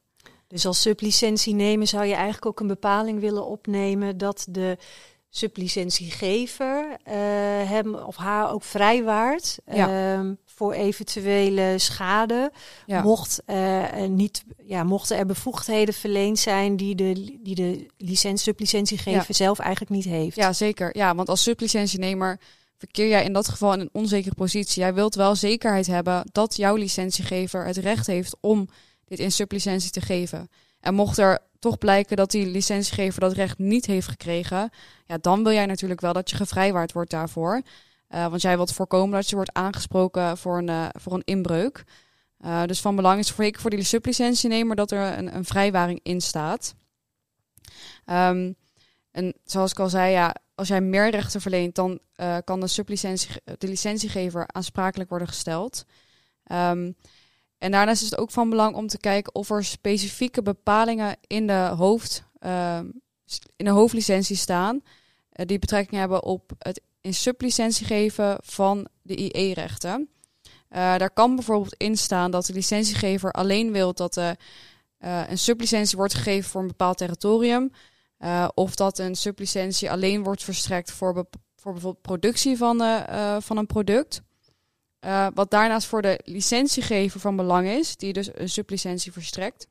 Dus 0.49 0.67
als 0.67 0.81
sublicentie 0.81 1.55
nemen 1.55 1.87
zou 1.87 2.05
je 2.05 2.15
eigenlijk 2.15 2.47
ook 2.47 2.61
een 2.61 2.67
bepaling 2.67 3.21
willen 3.21 3.47
opnemen 3.47 4.19
dat 4.19 4.47
de 4.51 4.77
sublicentiegever 5.29 6.89
uh, 6.91 7.15
hem 7.69 7.95
of 7.95 8.17
haar 8.17 8.53
ook 8.53 8.63
vrijwaart 8.63 9.59
ja. 9.73 10.17
uh, 10.19 10.31
voor 10.45 10.73
eventuele 10.73 11.75
schade. 11.79 12.53
Ja. 12.87 13.03
Mocht, 13.03 13.43
uh, 13.47 13.85
niet, 14.09 14.45
ja, 14.65 14.85
mochten 14.85 15.17
er 15.17 15.27
bevoegdheden 15.27 15.95
verleend 15.95 16.39
zijn 16.39 16.77
die 16.77 16.95
de, 16.95 17.39
die 17.41 17.55
de 17.55 17.87
licentie, 17.97 18.43
sublicentiegever 18.43 19.25
ja. 19.29 19.35
zelf 19.35 19.59
eigenlijk 19.59 19.91
niet 19.91 20.05
heeft. 20.05 20.37
Ja, 20.37 20.53
zeker. 20.53 20.97
Ja, 20.97 21.15
want 21.15 21.29
als 21.29 21.43
sublicentienemer 21.43 22.41
verkeer 22.79 23.09
jij 23.09 23.25
in 23.25 23.33
dat 23.33 23.49
geval 23.49 23.73
in 23.73 23.81
een 23.81 23.89
onzekere 23.93 24.35
positie. 24.35 24.83
Jij 24.83 24.95
wilt 24.95 25.15
wel 25.15 25.35
zekerheid 25.35 25.87
hebben 25.87 26.29
dat 26.33 26.57
jouw 26.57 26.77
licentiegever 26.77 27.65
het 27.65 27.77
recht 27.77 28.07
heeft 28.07 28.37
om 28.41 28.69
dit 29.05 29.19
in 29.19 29.33
sublicentie 29.33 29.91
te 29.91 30.01
geven. 30.01 30.49
En 30.81 30.95
mocht 30.95 31.19
er 31.19 31.39
toch 31.59 31.79
blijken 31.79 32.17
dat 32.17 32.31
die 32.31 32.47
licentiegever 32.47 33.21
dat 33.21 33.33
recht 33.33 33.59
niet 33.59 33.87
heeft 33.87 34.09
gekregen, 34.09 34.71
ja, 35.07 35.19
dan 35.21 35.43
wil 35.43 35.53
jij 35.53 35.67
natuurlijk 35.67 36.01
wel 36.01 36.13
dat 36.13 36.31
je 36.31 36.37
gevrijwaard 36.37 36.93
wordt 36.93 37.11
daarvoor. 37.11 37.63
Uh, 38.11 38.27
want 38.27 38.43
jij 38.43 38.57
wilt 38.57 38.73
voorkomen 38.73 39.15
dat 39.15 39.29
je 39.29 39.37
wordt 39.37 39.53
aangesproken 39.53 40.39
voor 40.39 40.59
een, 40.59 40.69
uh, 40.69 40.89
voor 40.93 41.13
een 41.13 41.25
inbreuk. 41.25 41.85
Uh, 42.45 42.65
dus 42.65 42.81
van 42.81 42.97
belang 42.97 43.19
is 43.19 43.31
voor, 43.31 43.51
voor 43.59 43.71
die 43.71 43.83
sublicentienemer 43.83 44.77
dat 44.77 44.91
er 44.91 45.19
een, 45.19 45.37
een 45.37 45.45
vrijwaring 45.45 46.01
in 46.03 46.21
staat. 46.21 46.75
Um, 48.07 48.57
en 49.11 49.35
zoals 49.45 49.71
ik 49.71 49.79
al 49.79 49.89
zei, 49.89 50.13
ja, 50.13 50.35
als 50.57 50.69
jij 50.69 50.81
meer 50.81 51.11
rechten 51.11 51.41
verleent, 51.41 51.75
dan 51.75 52.01
kan 52.45 52.61
de, 52.61 52.67
sublicentie, 52.67 53.31
de 53.59 53.69
licentiegever 53.69 54.45
aansprakelijk 54.47 55.09
worden 55.09 55.29
gesteld. 55.29 55.85
Um, 56.53 56.97
en 57.59 57.71
daarnaast 57.71 58.03
is 58.03 58.11
het 58.11 58.19
ook 58.19 58.31
van 58.31 58.51
belang 58.51 58.75
om 58.75 58.87
te 58.87 58.99
kijken 58.99 59.35
of 59.35 59.51
er 59.51 59.65
specifieke 59.65 60.43
bepalingen 60.43 61.17
in 61.27 61.47
de, 61.47 61.73
hoofd, 61.77 62.23
uh, 62.41 62.79
in 63.57 63.65
de 63.65 63.71
hoofdlicentie 63.71 64.37
staan. 64.37 64.75
Uh, 64.77 65.47
die 65.47 65.59
betrekking 65.59 66.01
hebben 66.01 66.23
op 66.23 66.53
het 66.59 66.81
in 67.01 67.15
sublicentie 67.15 67.87
geven 67.87 68.39
van 68.43 68.89
de 69.03 69.17
IE-rechten. 69.17 70.09
Uh, 70.71 70.97
daar 70.97 71.11
kan 71.11 71.35
bijvoorbeeld 71.35 71.75
in 71.75 71.97
staan 71.97 72.31
dat 72.31 72.47
de 72.47 72.53
licentiegever 72.53 73.31
alleen 73.33 73.73
wil 73.73 73.93
dat 73.95 74.17
een 74.99 75.39
sublicentie 75.39 75.97
wordt 75.97 76.15
gegeven 76.15 76.51
voor 76.51 76.61
een 76.61 76.67
bepaald 76.67 76.99
territorium. 76.99 77.73
Of 78.55 78.75
dat 78.75 78.99
een 78.99 79.15
sublicentie 79.15 79.91
alleen 79.91 80.23
wordt 80.23 80.45
verstrekt 80.45 80.91
voor, 80.91 81.27
voor 81.57 81.73
bijvoorbeeld 81.73 82.03
productie 82.03 82.57
van, 82.57 82.79
van 83.43 83.57
een 83.57 83.67
product. 83.67 84.23
Wat 85.35 85.51
daarnaast 85.51 85.87
voor 85.87 86.03
de 86.03 86.21
licentiegever 86.25 87.21
van 87.21 87.37
belang 87.37 87.69
is, 87.69 87.97
die 87.97 88.13
dus 88.13 88.31
een 88.35 88.49
sublicentie 88.49 89.13
verstrekt, 89.13 89.67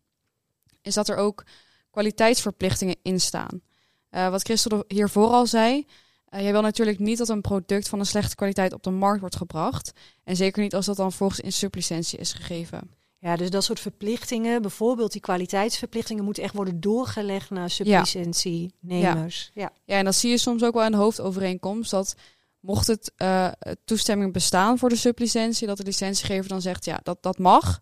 is 0.81 0.93
dat 0.93 1.09
er 1.09 1.15
ook 1.15 1.43
kwaliteitsverplichtingen 1.91 2.95
in 3.01 3.19
staan. 3.19 3.61
Wat 4.09 4.41
Christel 4.41 4.83
hier 4.87 5.09
vooral 5.09 5.45
zei, 5.45 5.85
jij 6.29 6.51
wil 6.51 6.61
natuurlijk 6.61 6.99
niet 6.99 7.17
dat 7.17 7.29
een 7.29 7.41
product 7.41 7.89
van 7.89 7.99
een 7.99 8.05
slechte 8.05 8.35
kwaliteit 8.35 8.73
op 8.73 8.83
de 8.83 8.89
markt 8.89 9.19
wordt 9.19 9.35
gebracht. 9.35 9.91
En 10.23 10.35
zeker 10.35 10.61
niet 10.61 10.75
als 10.75 10.85
dat 10.85 10.95
dan 10.95 11.11
volgens 11.11 11.39
in 11.39 11.53
sublicentie 11.53 12.19
is 12.19 12.33
gegeven. 12.33 12.91
Ja, 13.25 13.35
dus 13.35 13.49
dat 13.49 13.63
soort 13.63 13.79
verplichtingen, 13.79 14.61
bijvoorbeeld 14.61 15.11
die 15.11 15.21
kwaliteitsverplichtingen, 15.21 16.23
moeten 16.23 16.43
echt 16.43 16.53
worden 16.53 16.79
doorgelegd 16.79 17.49
naar 17.49 17.69
sublicentienemers. 17.69 19.51
Ja. 19.53 19.61
Ja. 19.61 19.71
ja, 19.85 19.97
en 19.97 20.05
dat 20.05 20.15
zie 20.15 20.29
je 20.29 20.37
soms 20.37 20.63
ook 20.63 20.73
wel 20.73 20.85
in 20.85 20.91
de 20.91 20.97
hoofdovereenkomst, 20.97 21.91
dat 21.91 22.15
mocht 22.59 22.87
het 22.87 23.11
uh, 23.17 23.51
toestemming 23.85 24.33
bestaan 24.33 24.77
voor 24.77 24.89
de 24.89 24.95
sublicentie, 24.95 25.67
dat 25.67 25.77
de 25.77 25.83
licentiegever 25.83 26.49
dan 26.49 26.61
zegt, 26.61 26.85
ja, 26.85 26.99
dat, 27.03 27.17
dat 27.23 27.37
mag. 27.37 27.81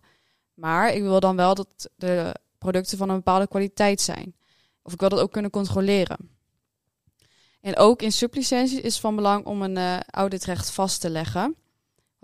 Maar 0.54 0.94
ik 0.94 1.02
wil 1.02 1.20
dan 1.20 1.36
wel 1.36 1.54
dat 1.54 1.90
de 1.96 2.34
producten 2.58 2.98
van 2.98 3.08
een 3.08 3.16
bepaalde 3.16 3.48
kwaliteit 3.48 4.00
zijn. 4.00 4.34
Of 4.82 4.92
ik 4.92 5.00
wil 5.00 5.08
dat 5.08 5.20
ook 5.20 5.32
kunnen 5.32 5.50
controleren. 5.50 6.30
En 7.60 7.76
ook 7.76 8.02
in 8.02 8.12
sublicenties 8.12 8.80
is 8.80 8.92
het 8.92 9.00
van 9.00 9.16
belang 9.16 9.44
om 9.44 9.62
een 9.62 9.76
uh, 9.76 10.00
auditrecht 10.00 10.70
vast 10.70 11.00
te 11.00 11.10
leggen. 11.10 11.56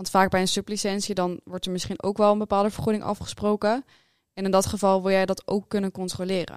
Want 0.01 0.13
vaak 0.13 0.31
bij 0.31 0.41
een 0.41 0.49
sublicentie 0.49 1.15
dan 1.15 1.41
wordt 1.45 1.67
er 1.67 1.73
misschien 1.73 2.03
ook 2.03 2.17
wel 2.19 2.33
een 2.33 2.39
bepaalde 2.39 2.71
vergoeding 2.71 3.05
afgesproken. 3.05 3.85
En 4.35 4.45
in 4.45 4.51
dat 4.51 4.67
geval 4.67 5.03
wil 5.03 5.11
jij 5.11 5.27
dat 5.27 5.43
ook 5.45 5.69
kunnen 5.69 5.91
controleren. 5.91 6.57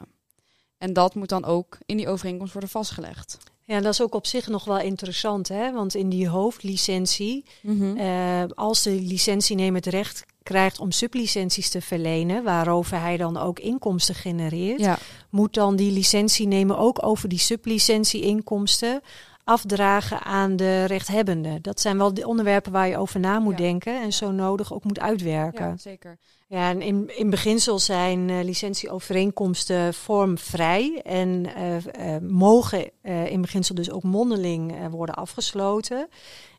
En 0.77 0.93
dat 0.93 1.15
moet 1.15 1.29
dan 1.29 1.45
ook 1.45 1.77
in 1.85 1.97
die 1.97 2.07
overeenkomst 2.07 2.53
worden 2.53 2.69
vastgelegd. 2.69 3.37
Ja, 3.63 3.79
dat 3.79 3.93
is 3.93 4.01
ook 4.01 4.15
op 4.15 4.25
zich 4.25 4.47
nog 4.47 4.65
wel 4.65 4.79
interessant, 4.79 5.47
hè? 5.47 5.71
Want 5.71 5.95
in 5.95 6.09
die 6.09 6.27
hoofdlicentie, 6.27 7.45
mm 7.61 7.79
-hmm. 7.79 7.97
uh, 7.97 8.43
als 8.55 8.83
de 8.83 9.01
licentienemer 9.01 9.75
het 9.75 9.93
recht 9.93 10.25
krijgt 10.43 10.79
om 10.79 10.91
sublicenties 10.91 11.69
te 11.69 11.81
verlenen, 11.81 12.43
waarover 12.43 12.99
hij 12.99 13.17
dan 13.17 13.37
ook 13.37 13.59
inkomsten 13.59 14.15
genereert, 14.15 14.79
ja. 14.79 14.97
moet 15.29 15.53
dan 15.53 15.75
die 15.75 15.91
licentienemer 15.91 16.77
ook 16.77 17.05
over 17.05 17.29
die 17.29 17.39
sublicentie-inkomsten 17.39 19.01
afdragen 19.43 20.21
aan 20.21 20.55
de 20.55 20.85
rechthebbende. 20.85 21.61
Dat 21.61 21.79
zijn 21.79 21.97
wel 21.97 22.13
de 22.13 22.27
onderwerpen 22.27 22.71
waar 22.71 22.87
je 22.87 22.97
over 22.97 23.19
na 23.19 23.39
moet 23.39 23.57
ja. 23.57 23.63
denken 23.63 24.01
en 24.01 24.13
zo 24.13 24.31
nodig 24.31 24.73
ook 24.73 24.83
moet 24.83 24.99
uitwerken. 24.99 25.65
Ja, 25.65 25.77
zeker. 25.77 26.17
Ja, 26.47 26.69
en 26.69 26.81
in, 26.81 27.17
in 27.17 27.29
beginsel 27.29 27.79
zijn 27.79 28.29
uh, 28.29 28.43
licentieovereenkomsten 28.43 29.93
vormvrij 29.93 31.01
en 31.03 31.49
uh, 31.57 31.75
uh, 31.75 32.29
mogen 32.29 32.91
in 33.03 33.41
beginsel 33.41 33.75
dus 33.75 33.91
ook 33.91 34.03
mondeling 34.03 34.89
worden 34.89 35.15
afgesloten. 35.15 36.07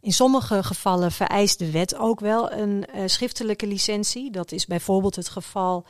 In 0.01 0.13
sommige 0.13 0.63
gevallen 0.63 1.13
vereist 1.13 1.59
de 1.59 1.71
wet 1.71 1.97
ook 1.97 2.21
wel 2.21 2.53
een 2.53 2.87
schriftelijke 3.07 3.67
licentie. 3.67 4.31
Dat 4.31 4.53
is 4.53 4.67
bijvoorbeeld 4.67 5.17
het 5.17 5.29
geval 5.29 5.85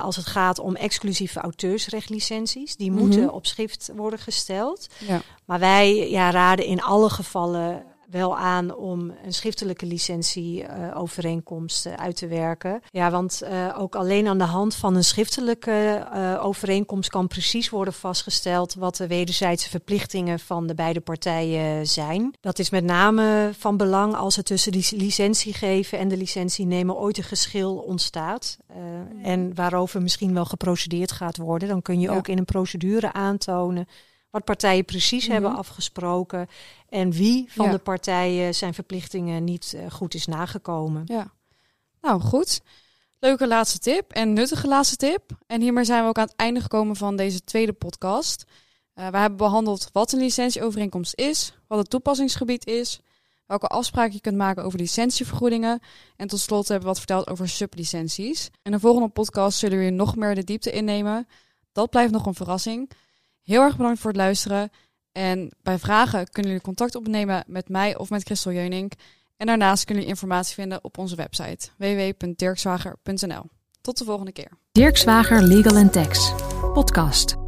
als 0.00 0.16
het 0.16 0.26
gaat 0.26 0.58
om 0.58 0.76
exclusieve 0.76 1.40
auteursrechtlicenties. 1.40 2.76
Die 2.76 2.90
mm 2.90 2.96
-hmm. 2.96 3.06
moeten 3.06 3.32
op 3.32 3.46
schrift 3.46 3.90
worden 3.96 4.18
gesteld. 4.18 4.86
Ja. 4.98 5.20
Maar 5.44 5.58
wij 5.58 6.10
ja, 6.10 6.30
raden 6.30 6.64
in 6.64 6.82
alle 6.82 7.10
gevallen 7.10 7.84
wel 8.14 8.36
aan 8.36 8.74
om 8.74 9.12
een 9.24 9.32
schriftelijke 9.32 9.86
licentieovereenkomst 9.86 11.86
uh, 11.86 11.92
uh, 11.92 11.98
uit 11.98 12.16
te 12.16 12.26
werken. 12.26 12.80
Ja, 12.90 13.10
want 13.10 13.42
uh, 13.42 13.74
ook 13.78 13.94
alleen 13.94 14.28
aan 14.28 14.38
de 14.38 14.44
hand 14.44 14.74
van 14.74 14.96
een 14.96 15.04
schriftelijke 15.04 16.06
overeenkomst 16.40 17.10
kan 17.10 17.26
precies 17.26 17.70
worden 17.70 17.94
vastgesteld 17.94 18.74
wat 18.74 18.96
de 18.96 19.06
wederzijdse 19.06 19.70
verplichtingen 19.70 20.38
van 20.38 20.66
de 20.66 20.74
beide 20.74 21.00
partijen 21.00 21.86
zijn. 21.86 22.34
Dat 22.40 22.58
is 22.58 22.70
met 22.70 22.84
name 22.84 23.50
van 23.58 23.76
belang 23.76 24.14
als 24.14 24.36
er 24.36 24.44
tussen 24.44 24.72
die 24.72 24.96
licentiegever 24.96 25.98
en 25.98 26.08
de 26.08 26.16
licentienemer 26.16 26.96
ooit 26.96 27.18
een 27.18 27.24
geschil 27.24 27.76
ontstaat. 27.76 28.58
en 29.22 29.54
waarover 29.54 30.02
misschien 30.02 30.34
wel 30.34 30.44
geprocedeerd 30.44 31.12
gaat 31.12 31.36
worden. 31.36 31.68
Dan 31.68 31.82
kun 31.82 32.00
je 32.00 32.08
ja. 32.08 32.16
ook 32.16 32.28
in 32.28 32.38
een 32.38 32.44
procedure 32.44 33.12
aantonen 33.12 33.86
wat 34.34 34.44
partijen 34.44 34.84
precies 34.84 35.26
mm 35.26 35.34
-hmm. 35.34 35.42
hebben 35.42 35.58
afgesproken 35.58 36.48
en 36.88 37.10
wie 37.10 37.46
van 37.48 37.66
ja. 37.66 37.72
de 37.72 37.78
partijen 37.78 38.54
zijn 38.54 38.74
verplichtingen 38.74 39.44
niet 39.44 39.72
uh, 39.76 39.90
goed 39.90 40.14
is 40.14 40.26
nagekomen. 40.26 41.02
Ja, 41.06 41.32
nou 42.00 42.20
goed. 42.20 42.60
Leuke 43.18 43.46
laatste 43.46 43.78
tip 43.78 44.12
en 44.12 44.32
nuttige 44.32 44.66
laatste 44.66 44.96
tip. 44.96 45.30
En 45.46 45.60
hiermee 45.60 45.84
zijn 45.84 46.02
we 46.02 46.08
ook 46.08 46.18
aan 46.18 46.26
het 46.26 46.36
einde 46.36 46.60
gekomen 46.60 46.96
van 46.96 47.16
deze 47.16 47.44
tweede 47.44 47.72
podcast. 47.72 48.44
Uh, 48.94 49.08
we 49.08 49.16
hebben 49.16 49.38
behandeld 49.38 49.88
wat 49.92 50.12
een 50.12 50.18
licentieovereenkomst 50.18 51.18
is, 51.18 51.54
wat 51.66 51.78
het 51.78 51.90
toepassingsgebied 51.90 52.66
is, 52.66 53.00
welke 53.46 53.66
afspraken 53.66 54.12
je 54.12 54.20
kunt 54.20 54.36
maken 54.36 54.64
over 54.64 54.78
licentievergoedingen 54.78 55.80
en 56.16 56.28
tot 56.28 56.40
slot 56.40 56.68
hebben 56.68 56.88
we 56.88 56.94
wat 56.94 56.98
verteld 56.98 57.28
over 57.28 57.48
sublicenties. 57.48 58.50
In 58.62 58.72
de 58.72 58.80
volgende 58.80 59.08
podcast 59.08 59.58
zullen 59.58 59.78
we 59.78 59.90
nog 59.90 60.16
meer 60.16 60.34
de 60.34 60.44
diepte 60.44 60.70
innemen. 60.70 61.28
Dat 61.72 61.90
blijft 61.90 62.12
nog 62.12 62.26
een 62.26 62.34
verrassing. 62.34 62.90
Heel 63.44 63.62
erg 63.62 63.76
bedankt 63.76 64.00
voor 64.00 64.10
het 64.10 64.20
luisteren. 64.20 64.70
En 65.12 65.52
bij 65.62 65.78
vragen 65.78 66.30
kunnen 66.30 66.50
jullie 66.50 66.66
contact 66.66 66.94
opnemen 66.94 67.44
met 67.46 67.68
mij 67.68 67.96
of 67.96 68.10
met 68.10 68.22
Christel 68.22 68.52
Jeunink. 68.52 68.92
En 69.36 69.46
daarnaast 69.46 69.84
kunnen 69.84 70.02
jullie 70.02 70.18
informatie 70.18 70.54
vinden 70.54 70.84
op 70.84 70.98
onze 70.98 71.16
website 71.16 71.68
www.dirkswager.nl. 71.76 73.42
Tot 73.80 73.98
de 73.98 74.04
volgende 74.04 74.32
keer. 74.32 74.50
Dirk 74.72 74.96
Zwager 74.96 75.42
Legal 75.42 75.88
Tax 75.90 76.32
podcast. 76.72 77.43